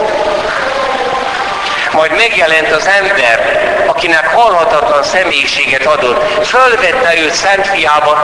Majd 1.92 2.10
megjelent 2.16 2.70
az 2.70 2.86
ember, 2.86 3.40
akinek 3.86 4.27
halhatatlan 4.34 5.02
személyiséget 5.02 5.86
adott. 5.86 6.46
Fölvette 6.46 7.18
őt 7.24 7.32
Szent 7.32 7.66
Fiába, 7.66 8.16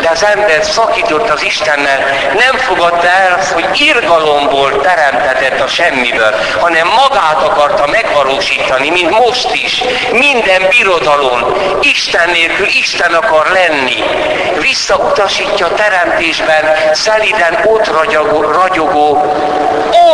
de 0.00 0.08
az 0.08 0.24
ember 0.24 0.64
szakított 0.64 1.28
az 1.28 1.44
Istennel, 1.44 1.98
nem 2.38 2.56
fogadta 2.56 3.06
el 3.06 3.38
hogy 3.52 3.80
irgalomból 3.80 4.80
teremtetett 4.80 5.60
a 5.60 5.66
semmiből, 5.66 6.34
hanem 6.60 6.86
magát 6.86 7.42
akarta 7.42 7.86
megvalósítani, 7.86 8.90
mint 8.90 9.10
most 9.10 9.54
is. 9.54 9.82
Minden 10.12 10.62
birodalom 10.68 11.44
Isten 11.80 12.30
nélkül 12.30 12.66
Isten 12.66 13.14
akar 13.14 13.46
lenni. 13.46 14.02
Visszautasítja 14.60 15.66
a 15.66 15.74
teremtésben 15.74 16.64
szeliden 16.92 17.58
ott 17.64 17.86
ragyogó, 17.86 18.40
ragyogó 18.40 19.34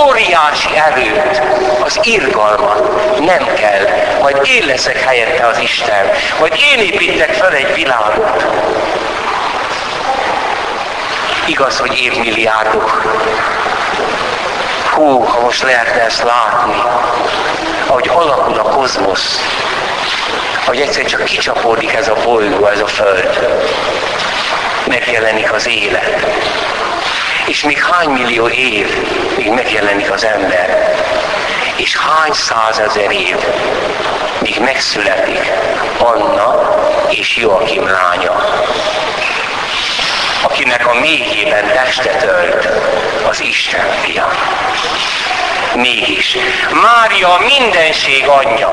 óriási 0.06 0.68
erőt, 0.76 1.42
az 1.84 2.00
irgalmat. 2.02 3.18
Nem 3.18 3.54
kell. 3.54 3.88
Majd 4.20 4.40
én 4.44 4.66
leszek 4.86 5.02
helyette 5.02 5.46
az 5.46 5.58
Isten. 5.58 6.10
Majd 6.38 6.54
én 6.72 6.78
építek 6.78 7.32
fel 7.32 7.52
egy 7.52 7.74
világot. 7.74 8.44
Igaz, 11.46 11.78
hogy 11.78 12.00
évmilliárdok. 12.00 13.02
Hú, 14.90 15.18
ha 15.18 15.40
most 15.40 15.62
lehetne 15.62 16.04
ezt 16.04 16.22
látni, 16.22 16.82
ahogy 17.86 18.10
alakul 18.14 18.58
a 18.58 18.62
kozmosz, 18.62 19.40
hogy 20.66 20.80
egyszer 20.80 21.04
csak 21.04 21.24
kicsapódik 21.24 21.92
ez 21.92 22.08
a 22.08 22.16
bolygó, 22.24 22.66
ez 22.66 22.80
a 22.80 22.86
föld, 22.86 23.48
megjelenik 24.86 25.52
az 25.52 25.68
élet. 25.68 26.26
És 27.46 27.62
még 27.64 27.84
hány 27.84 28.08
millió 28.08 28.48
év, 28.48 28.88
még 29.36 29.50
megjelenik 29.50 30.10
az 30.10 30.24
ember. 30.24 30.94
És 31.76 31.96
hány 31.96 32.32
százezer 32.32 33.10
év, 33.10 33.36
míg 34.38 34.60
megszületik 34.60 35.52
Anna 35.98 36.76
és 37.08 37.36
Joachim 37.36 37.88
lánya 37.88 38.44
akinek 40.44 40.86
a 40.86 40.94
mélyében 41.00 41.66
testet 41.66 42.22
ölt 42.22 42.68
az 43.28 43.40
Isten 43.40 43.90
fia. 44.02 44.28
Mégis, 45.74 46.36
Mária 46.82 47.36
mindenség 47.46 48.26
anyja. 48.26 48.70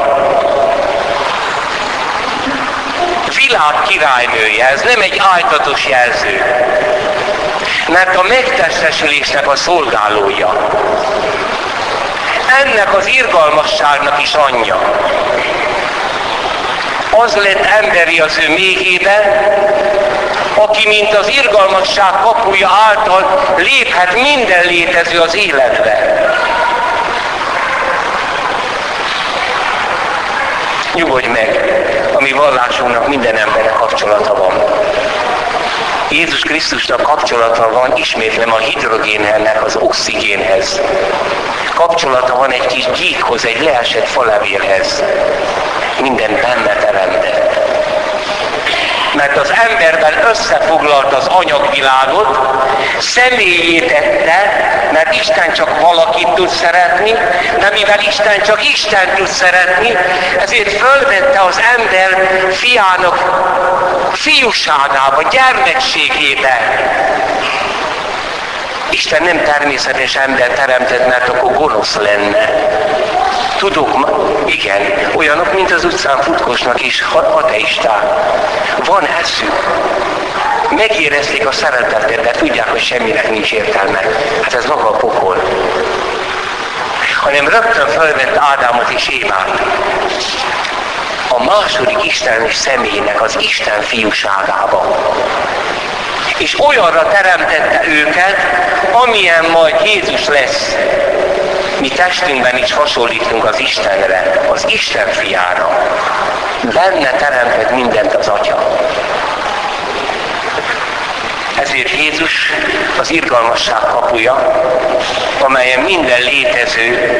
Világ 3.35 3.81
királynője, 3.87 4.67
ez 4.67 4.81
nem 4.81 5.01
egy 5.01 5.21
ájtatos 5.35 5.87
jelző, 5.87 6.41
mert 7.87 8.15
a 8.15 8.23
megtestesülésnek 8.27 9.47
a 9.47 9.55
szolgálója. 9.55 10.69
Ennek 12.59 12.95
az 12.95 13.07
irgalmasságnak 13.07 14.21
is 14.21 14.33
anyja. 14.33 14.79
Az 17.11 17.35
lett 17.35 17.65
emberi 17.65 18.19
az 18.19 18.39
ő 18.47 18.53
méhében, 18.53 19.21
aki 20.55 20.87
mint 20.87 21.13
az 21.13 21.27
irgalmasság 21.29 22.11
kapuja 22.23 22.69
által 22.87 23.53
léphet 23.57 24.13
minden 24.13 24.65
létező 24.65 25.19
az 25.19 25.35
életbe. 25.35 26.21
Nyugodj 30.93 31.27
meg, 31.27 31.59
a 32.15 32.21
mi 32.21 32.31
vallásunknak 32.31 33.07
minden 33.07 33.37
emberek 33.37 33.73
kapcsolata 33.73 34.35
van. 34.35 34.53
Jézus 36.09 36.41
Krisztusnak 36.41 37.01
kapcsolata 37.01 37.69
van, 37.71 37.97
ismétlem, 37.97 38.53
a 38.53 38.57
hidrogénnek 38.57 39.63
az 39.65 39.75
oxigénhez. 39.75 40.81
Kapcsolata 41.75 42.35
van 42.35 42.51
egy 42.51 42.65
kis 42.65 42.85
gyíkhoz, 42.99 43.45
egy 43.45 43.61
leesett 43.61 44.07
falevélhez. 44.07 45.03
Minden 46.01 46.31
benne 46.41 46.75
teremtett 46.75 47.20
mert 49.21 49.37
az 49.37 49.53
emberben 49.69 50.13
összefoglalt 50.29 51.13
az 51.13 51.27
anyagvilágot, 51.27 52.39
személyé 52.99 53.79
tette, 53.79 54.39
mert 54.91 55.15
Isten 55.15 55.53
csak 55.53 55.79
valakit 55.79 56.27
tud 56.27 56.49
szeretni, 56.49 57.11
de 57.59 57.69
mivel 57.73 57.99
Isten 57.99 58.41
csak 58.41 58.69
Isten 58.73 59.15
tud 59.15 59.27
szeretni, 59.27 59.97
ezért 60.39 60.71
fölvette 60.71 61.39
az 61.41 61.59
ember 61.77 62.09
fiának 62.51 63.17
fiúságába, 64.13 65.21
gyermekségébe. 65.31 66.59
Isten 68.91 69.23
nem 69.23 69.43
természetes 69.43 70.15
ember 70.15 70.47
teremtett, 70.47 71.07
mert 71.07 71.29
akkor 71.29 71.53
gonosz 71.53 71.95
lenne. 71.95 72.49
Tudok, 73.57 74.09
igen, 74.45 74.81
olyanok, 75.15 75.53
mint 75.53 75.71
az 75.71 75.83
utcán 75.83 76.21
futkosnak 76.21 76.81
is, 76.85 77.03
ateisták. 77.31 78.03
Van 78.85 79.05
eszük. 79.21 79.53
Megérezték 80.75 81.47
a 81.47 81.51
szeretetet, 81.51 82.21
de 82.21 82.31
tudják, 82.31 82.69
hogy 82.69 82.81
semminek 82.81 83.29
nincs 83.29 83.51
értelme. 83.51 84.01
Hát 84.41 84.53
ez 84.53 84.65
maga 84.65 84.89
a 84.89 84.95
pokol. 84.95 85.43
Hanem 87.21 87.47
rögtön 87.47 87.87
felvett 87.87 88.37
Ádámot 88.37 88.89
és 88.89 89.07
Évát. 89.07 89.61
A 91.29 91.43
második 91.43 92.05
Isten 92.05 92.49
személynek 92.51 93.21
az 93.21 93.37
Isten 93.39 93.81
fiúságába 93.81 94.97
és 96.41 96.59
olyanra 96.59 97.07
teremtette 97.07 97.81
őket, 97.87 98.37
amilyen 98.91 99.45
majd 99.45 99.75
Jézus 99.85 100.27
lesz. 100.27 100.75
Mi 101.79 101.87
testünkben 101.87 102.57
is 102.57 102.73
hasonlítunk 102.73 103.45
az 103.45 103.59
Istenre, 103.59 104.31
az 104.51 104.65
Isten 104.69 105.07
fiára. 105.07 105.69
Benne 106.73 107.11
teremtett 107.11 107.71
mindent 107.71 108.13
az 108.13 108.27
Atya. 108.27 108.79
Ezért 111.61 111.89
Jézus 111.89 112.51
az 112.99 113.11
irgalmasság 113.11 113.79
kapuja, 113.79 114.63
amelyen 115.39 115.79
minden 115.79 116.21
létező 116.21 117.19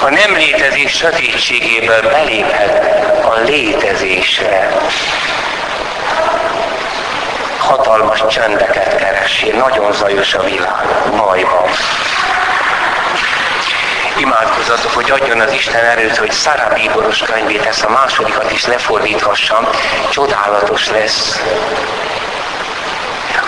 a 0.00 0.10
nem 0.10 0.34
létezés 0.34 0.92
sötétségéből 0.92 2.02
beléphet 2.02 2.84
a 3.24 3.40
létezésre 3.40 4.70
hatalmas 7.64 8.24
csendeket 8.28 8.96
keressél, 8.96 9.54
nagyon 9.56 9.92
zajos 9.92 10.34
a 10.34 10.42
világ, 10.42 10.86
baj 11.16 11.42
van. 11.42 11.70
Imádkozatok, 14.16 14.92
hogy 14.92 15.10
adjon 15.10 15.40
az 15.40 15.52
Isten 15.52 15.84
erőt, 15.84 16.16
hogy 16.16 16.32
Szara 16.32 16.68
bíboros 16.74 17.18
könyvét, 17.18 17.64
ezt 17.64 17.84
a 17.84 17.90
másodikat 17.90 18.52
is 18.52 18.66
lefordíthassam, 18.66 19.68
csodálatos 20.10 20.90
lesz. 20.90 21.42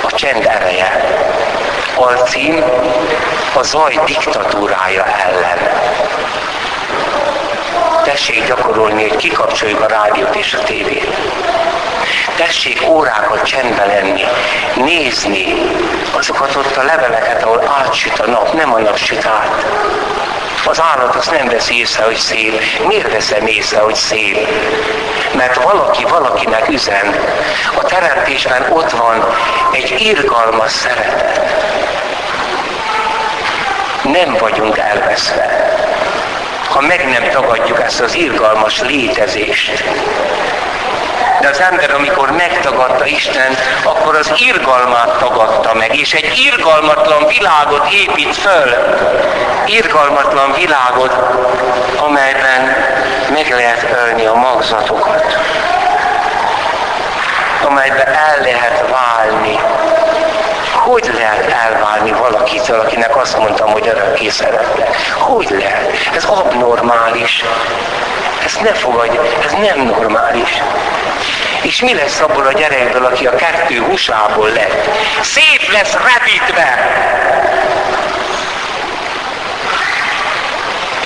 A 0.03 0.13
csend 0.15 0.45
ereje. 0.45 1.19
Alcím 1.95 2.65
a 3.55 3.63
zaj 3.63 4.01
diktatúrája 4.07 5.05
ellen. 5.05 5.59
Tessék 8.05 8.47
gyakorolni, 8.47 9.09
hogy 9.09 9.17
kikapcsoljuk 9.17 9.81
a 9.81 9.87
rádiót 9.87 10.35
és 10.35 10.55
a 10.55 10.59
tévét 10.59 11.17
tessék 12.37 12.89
órákat 12.89 13.43
csendben 13.43 13.87
lenni, 13.87 14.25
nézni 14.75 15.55
azokat 16.11 16.55
ott 16.55 16.77
a 16.77 16.83
leveleket, 16.83 17.43
ahol 17.43 17.63
átsüt 17.83 18.19
a 18.19 18.27
nap, 18.27 18.53
nem 18.53 18.75
a 18.75 18.79
nap 18.79 18.97
süt 18.97 19.25
át. 19.27 19.67
Az 20.65 20.81
állat 20.81 21.15
azt 21.15 21.31
nem 21.31 21.49
veszi 21.49 21.79
észre, 21.79 22.05
hogy 22.05 22.17
szép. 22.17 22.61
Miért 22.87 23.13
veszem 23.13 23.47
észre, 23.47 23.81
hogy 23.81 23.95
szép? 23.95 24.49
Mert 25.33 25.63
valaki 25.63 26.05
valakinek 26.05 26.69
üzen. 26.69 27.15
A 27.75 27.85
teremtésben 27.85 28.67
ott 28.73 28.91
van 28.91 29.25
egy 29.73 29.95
irgalmas 29.99 30.71
szeretet. 30.71 31.41
Nem 34.03 34.37
vagyunk 34.39 34.79
elveszve 34.79 35.67
ha 36.77 36.83
meg 36.83 37.09
nem 37.09 37.31
tagadjuk 37.31 37.81
ezt 37.81 38.01
az 38.01 38.15
irgalmas 38.15 38.81
létezést. 38.81 39.85
De 41.41 41.49
az 41.49 41.61
ember, 41.61 41.91
amikor 41.91 42.31
megtagadta 42.31 43.07
Isten, 43.07 43.57
akkor 43.83 44.17
az 44.17 44.33
irgalmát 44.37 45.19
tagadta 45.19 45.75
meg, 45.75 45.97
és 45.99 46.13
egy 46.15 46.39
irgalmatlan 46.39 47.27
világot 47.27 47.93
épít 47.93 48.37
föl. 48.37 48.75
Irgalmatlan 49.67 50.53
világot, 50.53 51.17
amelyben 51.97 52.77
meg 53.33 53.51
lehet 53.51 53.87
ölni 54.07 54.25
a 54.25 54.35
magzatokat, 54.35 55.39
amelyben 57.63 58.07
el 58.07 58.41
lehet 58.43 58.85
válni. 58.91 59.61
Hogy 60.87 61.11
lehet 61.15 61.53
elválni 61.53 62.11
valakitől, 62.11 62.81
akinek 62.81 63.17
azt 63.17 63.39
mondtam, 63.39 63.71
hogy 63.71 63.89
örökké 63.89 64.29
szeretlek? 64.29 64.97
Hogy 65.19 65.51
lehet? 65.51 65.91
Ez 66.15 66.25
abnormális. 66.25 67.45
Ezt 68.45 68.61
ne 68.61 68.73
fogadj, 68.73 69.19
ez 69.45 69.53
nem 69.53 69.87
normális. 69.87 70.63
És 71.63 71.81
mi 71.81 71.95
lesz 71.95 72.21
abból 72.21 72.47
a 72.47 72.53
gyerekből, 72.53 73.05
aki 73.05 73.27
a 73.27 73.35
kettő 73.35 73.79
húsából 73.79 74.49
lett? 74.49 74.89
Szép 75.21 75.73
lesz 75.73 75.93
revítve! 75.93 76.91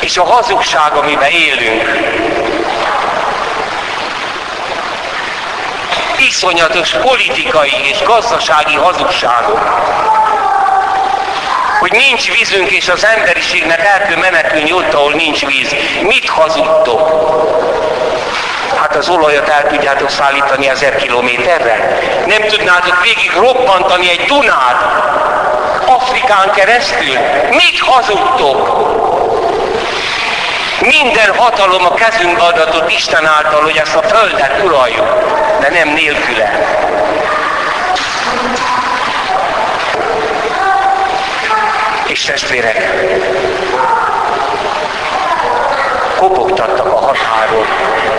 És 0.00 0.16
a 0.16 0.24
hazugság, 0.24 0.92
amiben 0.92 1.30
élünk, 1.30 1.82
iszonyatos 6.28 6.90
politikai 6.90 7.72
és 7.82 8.02
gazdasági 8.02 8.74
hazugságok, 8.74 9.60
hogy 11.80 11.92
nincs 11.92 12.32
vízünk, 12.38 12.70
és 12.70 12.88
az 12.88 13.06
emberiségnek 13.16 13.84
el 13.84 14.06
kell 14.06 14.16
menekülni 14.16 14.72
ott, 14.72 14.94
ahol 14.94 15.12
nincs 15.12 15.46
víz. 15.46 15.74
Mit 16.02 16.28
hazudtok? 16.28 17.08
Hát 18.80 18.96
az 18.96 19.08
olajat 19.08 19.48
el 19.48 19.66
tudjátok 19.66 20.10
szállítani 20.10 20.68
ezer 20.68 20.96
kilométerre? 20.96 21.98
Nem 22.26 22.42
tudnátok 22.42 23.02
végig 23.02 23.32
robbantani 23.36 24.10
egy 24.10 24.24
Dunát 24.26 24.82
Afrikán 25.86 26.50
keresztül? 26.54 27.18
Mit 27.50 27.80
hazudtok? 27.80 28.80
Minden 30.80 31.34
hatalom 31.36 31.84
a 31.84 31.94
kezünkbe 31.94 32.42
adatott 32.42 32.90
Isten 32.90 33.26
által, 33.26 33.62
hogy 33.62 33.76
ezt 33.76 33.94
a 33.94 34.02
földet 34.02 34.62
uraljuk, 34.64 35.06
de 35.60 35.70
nem 35.70 35.88
nélküle. 35.88 36.58
És 42.06 42.22
testvérek, 42.22 42.90
kopogtattak 46.16 46.86
a 46.86 46.96
határon, 46.96 47.66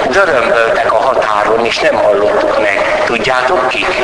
dörömböltek 0.09 0.93
a 0.93 0.97
határon, 0.97 1.65
és 1.65 1.79
nem 1.79 1.95
hallottuk 1.95 2.61
meg. 2.61 3.03
Tudjátok 3.05 3.67
kik? 3.67 4.03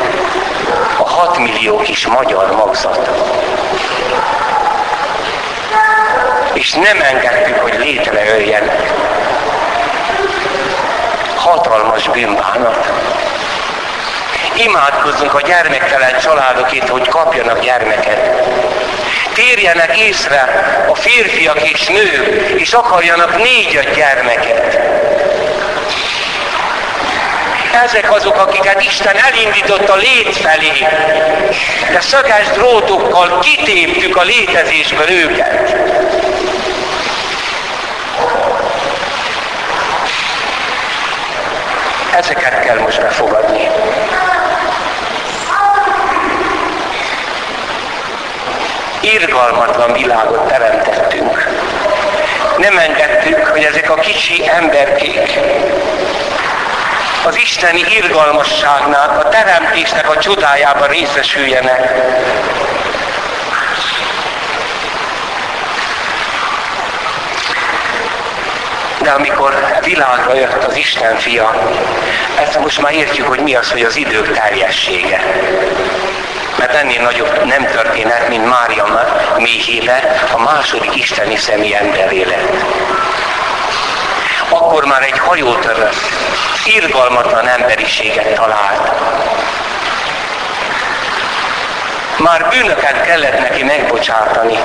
A 0.98 1.10
6 1.10 1.38
millió 1.38 1.78
kis 1.78 2.08
magyar 2.08 2.52
magzat. 2.52 3.10
És 6.58 6.74
nem 6.74 7.02
engedtük, 7.02 7.56
hogy 7.56 7.74
létrejöjjenek. 7.80 8.93
Hatalmas 11.36 12.10
bűnbánat. 12.10 12.91
Imádkozzunk 14.56 15.34
a 15.34 15.41
gyermektelen 15.41 16.20
családokért, 16.20 16.89
hogy 16.89 17.08
kapjanak 17.08 17.60
gyermeket 17.60 18.28
térjenek 19.34 19.98
észre 19.98 20.41
a 20.89 20.96
férfiak 20.96 21.70
és 21.70 21.88
nők, 21.88 22.60
és 22.60 22.74
akarjanak 22.74 23.38
négy 23.38 23.80
gyermeket. 23.96 24.80
Ezek 27.84 28.12
azok, 28.12 28.38
akiket 28.38 28.84
Isten 28.84 29.15
elindított 29.15 29.89
a 29.89 29.96
lét 29.96 30.36
felé, 30.36 30.88
de 31.91 32.00
szöges 32.00 32.48
drótokkal 32.54 33.39
kitéptük 33.39 34.17
a 34.17 34.24
létezésből 34.24 35.10
őket. 35.10 35.76
Ezeket 42.17 42.60
kell 42.60 42.80
most 42.80 43.01
befogadni. 43.01 43.69
irgalmatlan 49.01 49.93
világot 49.93 50.47
teremtettünk. 50.47 51.49
Nem 52.58 52.77
engedtük, 52.77 53.45
hogy 53.45 53.63
ezek 53.63 53.89
a 53.89 53.95
kicsi 53.95 54.47
emberkék 54.49 55.39
az 57.25 57.38
isteni 57.38 57.84
irgalmasságnak, 57.95 59.25
a 59.25 59.30
teremtésnek 59.30 60.10
a 60.10 60.17
csodájában 60.17 60.88
részesüljenek. 60.88 61.93
De 69.08 69.13
amikor 69.13 69.80
világra 69.84 70.34
jött 70.34 70.63
az 70.63 70.76
Isten 70.76 71.15
fia, 71.15 71.56
ezt 72.39 72.60
most 72.60 72.82
már 72.82 72.93
értjük, 72.93 73.28
hogy 73.28 73.39
mi 73.39 73.56
az, 73.56 73.72
hogy 73.72 73.82
az 73.82 73.96
idők 73.96 74.32
teljessége 74.32 75.22
mert 76.58 76.74
ennél 76.74 77.02
nagyobb 77.02 77.46
nem 77.46 77.65
történhet, 77.65 78.30
mint 78.30 78.50
Mária 78.50 79.06
méhébe 79.38 80.22
a 80.34 80.41
második 80.41 80.96
isteni 80.96 81.36
személy 81.36 81.76
emberé 81.76 82.24
lett. 82.24 82.63
Akkor 84.50 84.86
már 84.86 85.02
egy 85.02 85.20
hajótörő 85.20 85.89
irgalmatlan 86.65 87.48
emberiséget 87.48 88.34
talált. 88.34 88.91
Már 92.17 92.48
bűnöket 92.50 93.02
kellett 93.02 93.39
neki 93.39 93.63
megbocsátani. 93.63 94.60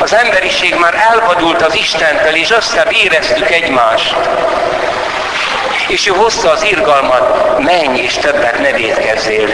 Az 0.00 0.14
emberiség 0.14 0.74
már 0.74 0.94
elvadult 0.94 1.62
az 1.62 1.74
Istentől, 1.74 2.34
és 2.34 2.50
összevéreztük 2.50 3.50
egymást 3.50 4.16
és 5.88 6.06
ő 6.06 6.10
hozta 6.10 6.50
az 6.50 6.62
irgalmat, 6.62 7.58
menj 7.58 7.98
és 7.98 8.14
többet 8.14 8.58
ne 8.58 8.72
védkezzél. 8.72 9.48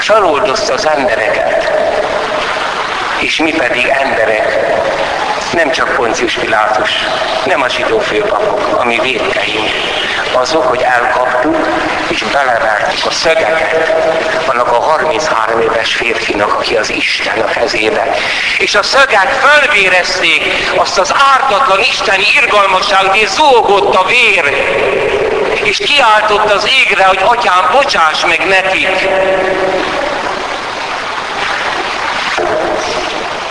Saroldozta 0.00 0.72
az 0.74 0.86
embereket, 0.86 1.72
és 3.20 3.38
mi 3.38 3.52
pedig 3.52 3.86
emberek, 3.86 4.58
nem 5.52 5.70
csak 5.70 5.94
Poncius 5.94 6.34
Pilátus, 6.34 6.90
nem 7.46 7.62
a 7.62 7.68
zsidó 7.68 7.98
főpapok, 7.98 8.78
ami 8.80 8.98
védkeink, 9.02 9.70
azok, 10.38 10.62
hogy 10.62 10.82
elkaptuk 10.82 11.68
és 12.08 12.22
belevertük 12.22 13.06
a 13.06 13.10
szögeket 13.10 13.94
annak 14.46 14.72
a 14.72 14.80
33 14.80 15.60
éves 15.60 15.94
férfinak, 15.94 16.54
aki 16.54 16.76
az 16.76 16.90
Isten 16.90 17.40
a 17.40 17.44
kezébe. 17.44 18.06
És 18.58 18.74
a 18.74 18.82
szögek 18.82 19.28
fölvérezték 19.30 20.42
azt 20.76 20.98
az 20.98 21.14
ártatlan 21.34 21.80
isteni 21.80 22.24
irgalmasságot, 22.42 23.16
és 23.16 23.28
zúgott 23.28 23.94
a 23.94 24.04
vér 24.04 24.44
és 25.62 25.76
kiáltott 25.76 26.52
az 26.52 26.68
égre, 26.84 27.04
hogy 27.04 27.20
atyám, 27.24 27.68
bocsáss 27.72 28.24
meg 28.24 28.46
nekik. 28.48 29.08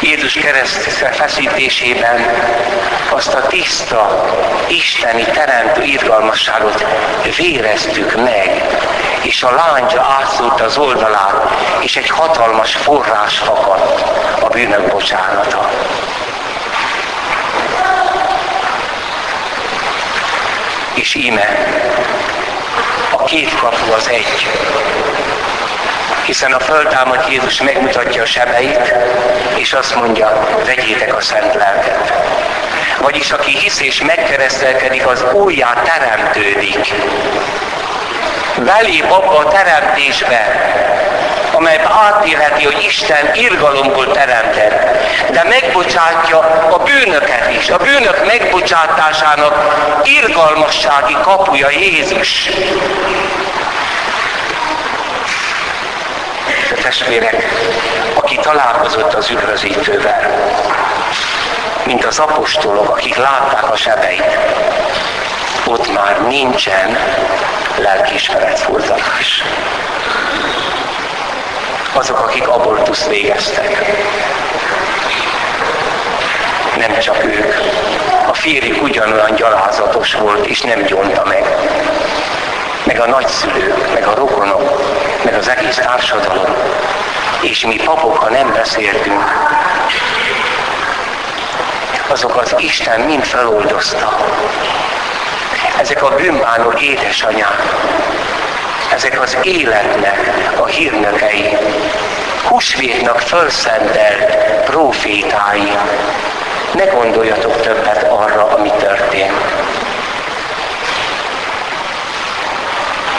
Jézus 0.08 0.34
kereszt 0.34 0.82
feszítésében 1.12 2.26
azt 3.10 3.34
a 3.34 3.48
tiszta, 3.48 4.26
isteni 4.68 5.24
teremtő 5.24 5.84
irgalmasságot 5.84 6.86
véreztük 7.38 8.16
meg, 8.16 8.66
és 9.22 9.44
a 9.44 9.52
lángya 9.52 10.02
átszúrt 10.02 10.62
az 10.62 10.78
oldalát, 10.78 11.50
és 11.80 11.96
egy 11.96 12.10
hatalmas 12.10 12.76
forrás 12.76 13.40
akadt 13.40 14.02
a 14.42 14.48
bűnök 14.48 14.92
bocsánata. 14.92 15.70
És 20.94 21.16
íme, 21.16 21.58
a 23.12 23.24
két 23.24 23.56
kapu 23.56 23.92
az 23.92 24.08
egy. 24.10 24.48
Hiszen 26.28 26.54
a 26.54 26.60
föltámadt 26.60 27.30
Jézus 27.30 27.62
megmutatja 27.62 28.22
a 28.22 28.26
sebeit, 28.26 28.94
és 29.56 29.74
azt 29.74 29.96
mondja, 29.96 30.48
vegyétek 30.66 31.16
a 31.16 31.22
szent 31.22 31.54
lelket. 31.54 32.14
Vagyis 33.02 33.32
aki 33.32 33.58
hisz 33.58 33.82
és 33.82 34.02
megkeresztelkedik, 34.02 35.08
az 35.08 35.26
újjá 35.34 35.74
teremtődik. 35.74 36.94
Belép 38.58 39.12
abba 39.12 39.38
a 39.38 39.48
teremtésbe, 39.48 40.72
amelyben 41.52 41.92
átélheti, 41.92 42.64
hogy 42.64 42.84
Isten 42.84 43.36
irgalomból 43.36 44.12
teremtett, 44.12 44.98
de 45.32 45.44
megbocsátja 45.44 46.40
a 46.72 46.78
bűnöket 46.78 47.52
is. 47.60 47.70
A 47.70 47.78
bűnök 47.78 48.26
megbocsátásának 48.26 49.56
irgalmassági 50.04 51.18
kapuja 51.22 51.70
Jézus. 51.70 52.50
De 56.70 56.77
testvérek, 56.88 57.44
aki 58.14 58.36
találkozott 58.36 59.14
az 59.14 59.30
üdvözítővel, 59.30 60.32
mint 61.86 62.06
az 62.06 62.20
apostolok, 62.20 62.90
akik 62.90 63.16
látták 63.16 63.72
a 63.72 63.76
sebeit, 63.76 64.38
ott 65.66 65.94
már 65.94 66.22
nincsen 66.28 66.98
lelkiismeret 67.78 68.60
furdalás. 68.60 69.44
Azok, 71.94 72.20
akik 72.20 72.48
abortuszt 72.48 73.08
végeztek. 73.08 73.86
Nem 76.78 77.00
csak 77.00 77.24
ők. 77.24 77.54
A 78.28 78.34
férjük 78.34 78.82
ugyanolyan 78.82 79.36
gyalázatos 79.36 80.14
volt, 80.14 80.46
és 80.46 80.62
nem 80.62 80.82
gyonta 80.84 81.26
meg. 81.26 81.46
Meg 82.88 83.00
a 83.00 83.06
nagyszülők, 83.06 83.94
meg 83.94 84.08
a 84.08 84.16
rokonok, 84.16 84.82
meg 85.24 85.34
az 85.34 85.48
egész 85.48 85.76
társadalom. 85.76 86.56
És 87.42 87.66
mi 87.66 87.76
papok, 87.76 88.18
ha 88.18 88.30
nem 88.30 88.54
beszéltünk, 88.54 89.24
azok 92.08 92.36
az 92.36 92.56
Isten 92.58 93.00
mind 93.00 93.24
feloldozta. 93.24 94.18
Ezek 95.80 96.04
a 96.04 96.16
bűnbánó 96.16 96.72
édesanyák, 96.72 97.62
ezek 98.94 99.22
az 99.22 99.38
életnek 99.42 100.32
a 100.60 100.66
hírnökei, 100.66 101.58
húsvétnak 102.44 103.20
fölszentelt 103.20 104.36
profétái. 104.66 105.72
Ne 106.74 106.86
gondoljatok 106.86 107.62
többet 107.62 108.04
arra, 108.04 108.48
ami 108.48 108.72
történt. 108.78 109.32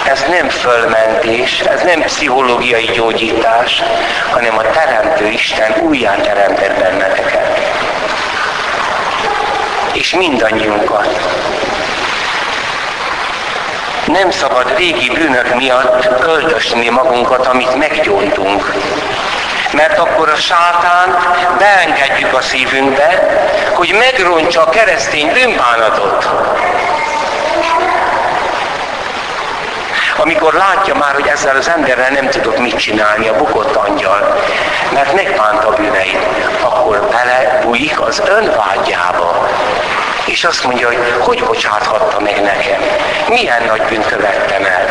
Ez 0.09 0.25
nem 0.29 0.49
fölmentés, 0.49 1.61
ez 1.61 1.83
nem 1.83 2.01
pszichológiai 2.01 2.91
gyógyítás, 2.95 3.83
hanem 4.31 4.59
a 4.59 4.63
Teremtő 4.63 5.27
Isten 5.27 5.75
újján 5.81 6.23
teremtett 6.23 6.79
benneteket. 6.79 7.59
És 9.93 10.15
mindannyiunkat 10.15 11.39
nem 14.07 14.31
szabad 14.31 14.77
régi 14.77 15.11
bűnök 15.11 15.55
miatt 15.55 16.19
költösni 16.21 16.89
magunkat, 16.89 17.47
amit 17.47 17.77
meggyóntunk. 17.77 18.75
Mert 19.73 19.99
akkor 19.99 20.29
a 20.29 20.37
sátán 20.37 21.17
beengedjük 21.59 22.35
a 22.35 22.41
szívünkbe, 22.41 23.37
hogy 23.73 23.95
megrontsa 23.99 24.63
a 24.63 24.71
keresztény 24.71 25.33
bűnbánatot. 25.33 26.29
Amikor 30.19 30.55
látja 30.55 30.95
már, 30.95 31.15
hogy 31.15 31.27
ezzel 31.27 31.57
az 31.57 31.69
emberrel 31.69 32.11
nem 32.11 32.29
tudok 32.29 32.59
mit 32.59 32.77
csinálni, 32.77 33.29
a 33.29 33.37
bukott 33.37 33.77
angyal, 33.77 34.43
mert 34.93 35.15
megbánt 35.15 35.65
a 35.65 35.71
bűneit, 35.71 36.27
akkor 36.63 37.09
belebújik 37.11 38.01
az 38.01 38.23
önvágyába 38.27 39.49
és 40.29 40.45
azt 40.45 40.65
mondja, 40.65 40.87
hogy 40.87 40.99
hogy 41.19 41.45
bocsáthatta 41.45 42.21
meg 42.21 42.43
nekem, 42.43 42.81
milyen 43.29 43.63
nagy 43.63 43.83
bűnt 43.83 44.07
követtem 44.07 44.65
el. 44.65 44.87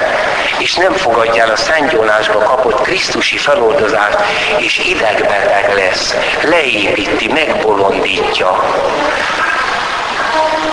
És 0.58 0.74
nem 0.74 0.94
fogadja 0.94 1.44
el 1.44 1.50
a 1.50 1.56
szentgyónásba 1.56 2.40
kapott 2.40 2.82
Krisztusi 2.82 3.38
feloldozást, 3.38 4.18
és 4.58 4.78
idegbeteg 4.78 5.74
lesz, 5.76 6.16
leépíti, 6.44 7.28
megbolondítja. 7.28 8.64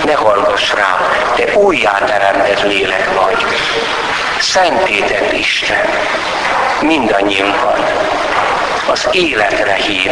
Ne 0.05 0.15
hallgass 0.15 0.73
rá, 0.73 0.99
te 1.37 1.55
újjáteremtett 1.55 2.63
lélek 2.63 3.09
vagy. 3.21 3.45
Szentétett 4.45 5.33
Isten, 5.33 5.87
mindannyiunkat. 6.83 7.93
Az 8.91 9.09
életre 9.13 9.75
hív. 9.75 10.11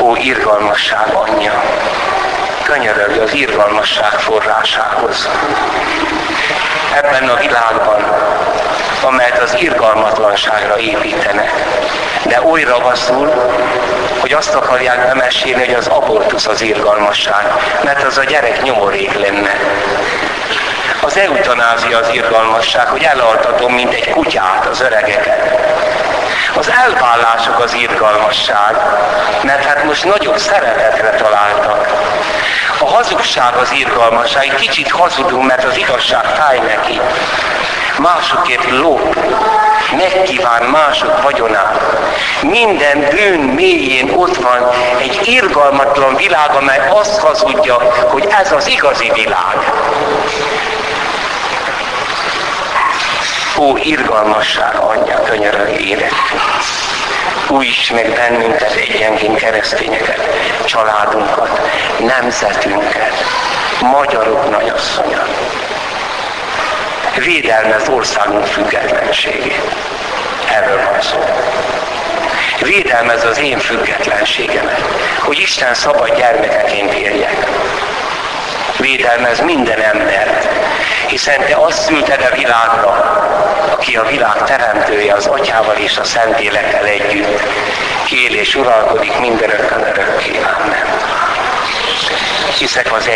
Ó, 0.00 0.16
irgalmasság 0.16 1.14
anyja, 1.14 1.62
könyörög 2.66 3.18
az 3.18 3.34
irgalmasság 3.34 4.12
forrásához. 4.12 5.28
Ebben 6.94 7.28
a 7.28 7.36
világban, 7.36 8.04
amelyet 9.02 9.38
az 9.38 9.56
irgalmatlanságra 9.58 10.78
építenek, 10.78 11.52
de 12.24 12.42
oly 12.42 12.62
ravaszul, 12.62 13.32
hogy 14.18 14.32
azt 14.32 14.54
akarják 14.54 15.06
bemesélni, 15.06 15.64
hogy 15.64 15.74
az 15.74 15.86
abortusz 15.86 16.46
az 16.46 16.60
irgalmasság, 16.60 17.52
mert 17.84 18.02
az 18.02 18.18
a 18.18 18.24
gyerek 18.24 18.62
nyomorék 18.62 19.12
lenne. 19.12 19.54
Az 21.00 21.16
eutanázia 21.16 21.98
az 21.98 22.08
irgalmasság, 22.12 22.86
hogy 22.86 23.02
elaltatom, 23.02 23.72
mint 23.72 23.92
egy 23.92 24.10
kutyát 24.10 24.66
az 24.66 24.80
öregeket. 24.80 25.56
Az 26.58 26.70
elvállások 26.70 27.58
az 27.58 27.74
irgalmasság, 27.74 28.76
mert 29.42 29.64
hát 29.64 29.84
most 29.84 30.04
nagyobb 30.04 30.38
szeretetre 30.38 31.10
találtak. 31.10 31.86
A 32.78 32.84
hazugság 32.84 33.54
az 33.54 33.72
irgalmasság, 33.72 34.44
egy 34.44 34.54
kicsit 34.54 34.90
hazudunk, 34.90 35.46
mert 35.46 35.64
az 35.64 35.76
igazság 35.76 36.24
fáj 36.24 36.58
neki. 36.58 37.00
Másokért 37.98 38.70
lop, 38.70 39.18
megkíván 39.96 40.62
mások 40.62 41.22
vagyonát. 41.22 41.80
Minden 42.42 43.08
bűn 43.10 43.40
mélyén 43.40 44.10
ott 44.16 44.36
van 44.36 44.70
egy 44.98 45.20
irgalmatlan 45.24 46.16
világ, 46.16 46.50
amely 46.54 46.88
azt 46.88 47.20
hazudja, 47.20 47.74
hogy 48.08 48.26
ez 48.40 48.52
az 48.52 48.66
igazi 48.66 49.10
világ. 49.14 49.72
Ó, 53.58 53.76
irgalmasság 53.76 54.74
anyja, 54.74 55.22
könyörög 55.22 55.80
érettünk. 55.80 56.42
Újíts 57.48 57.92
meg 57.92 58.12
bennünket 58.12 58.72
egyenként 58.72 59.38
keresztényeket, 59.38 60.20
családunkat, 60.64 61.60
nemzetünket, 61.98 63.24
magyarok 63.80 64.50
nagyasszonya. 64.50 65.26
Védelmez 67.16 67.88
országunk 67.88 68.46
függetlenségét. 68.46 69.74
Erről 70.54 70.84
van 70.90 71.00
szó. 71.00 71.24
Védelmez 72.60 73.24
az 73.24 73.38
én 73.38 73.58
függetlenségemet, 73.58 74.82
hogy 75.18 75.38
Isten 75.38 75.74
szabad 75.74 76.16
gyermekeként 76.16 76.92
érjek. 76.92 77.46
Védelmez 78.78 79.40
minden 79.40 79.80
embert, 79.80 80.48
hiszen 81.06 81.40
te 81.46 81.56
azt 81.56 81.82
szülted 81.82 82.28
a 82.30 82.34
világra, 82.34 82.90
aki 83.70 83.96
a 83.96 84.04
világ 84.04 84.44
teremtője 84.44 85.14
az 85.14 85.26
atyával 85.26 85.76
és 85.76 85.98
a 85.98 86.04
szentélekkel 86.04 86.84
együtt, 86.84 87.42
él 88.10 88.34
és 88.34 88.54
uralkodik 88.54 89.18
mindenökön 89.18 89.80
örökké. 89.80 90.30
Amen. 90.36 90.84
Hiszek 92.58 92.92
az 92.92 93.06
egy 93.08 93.14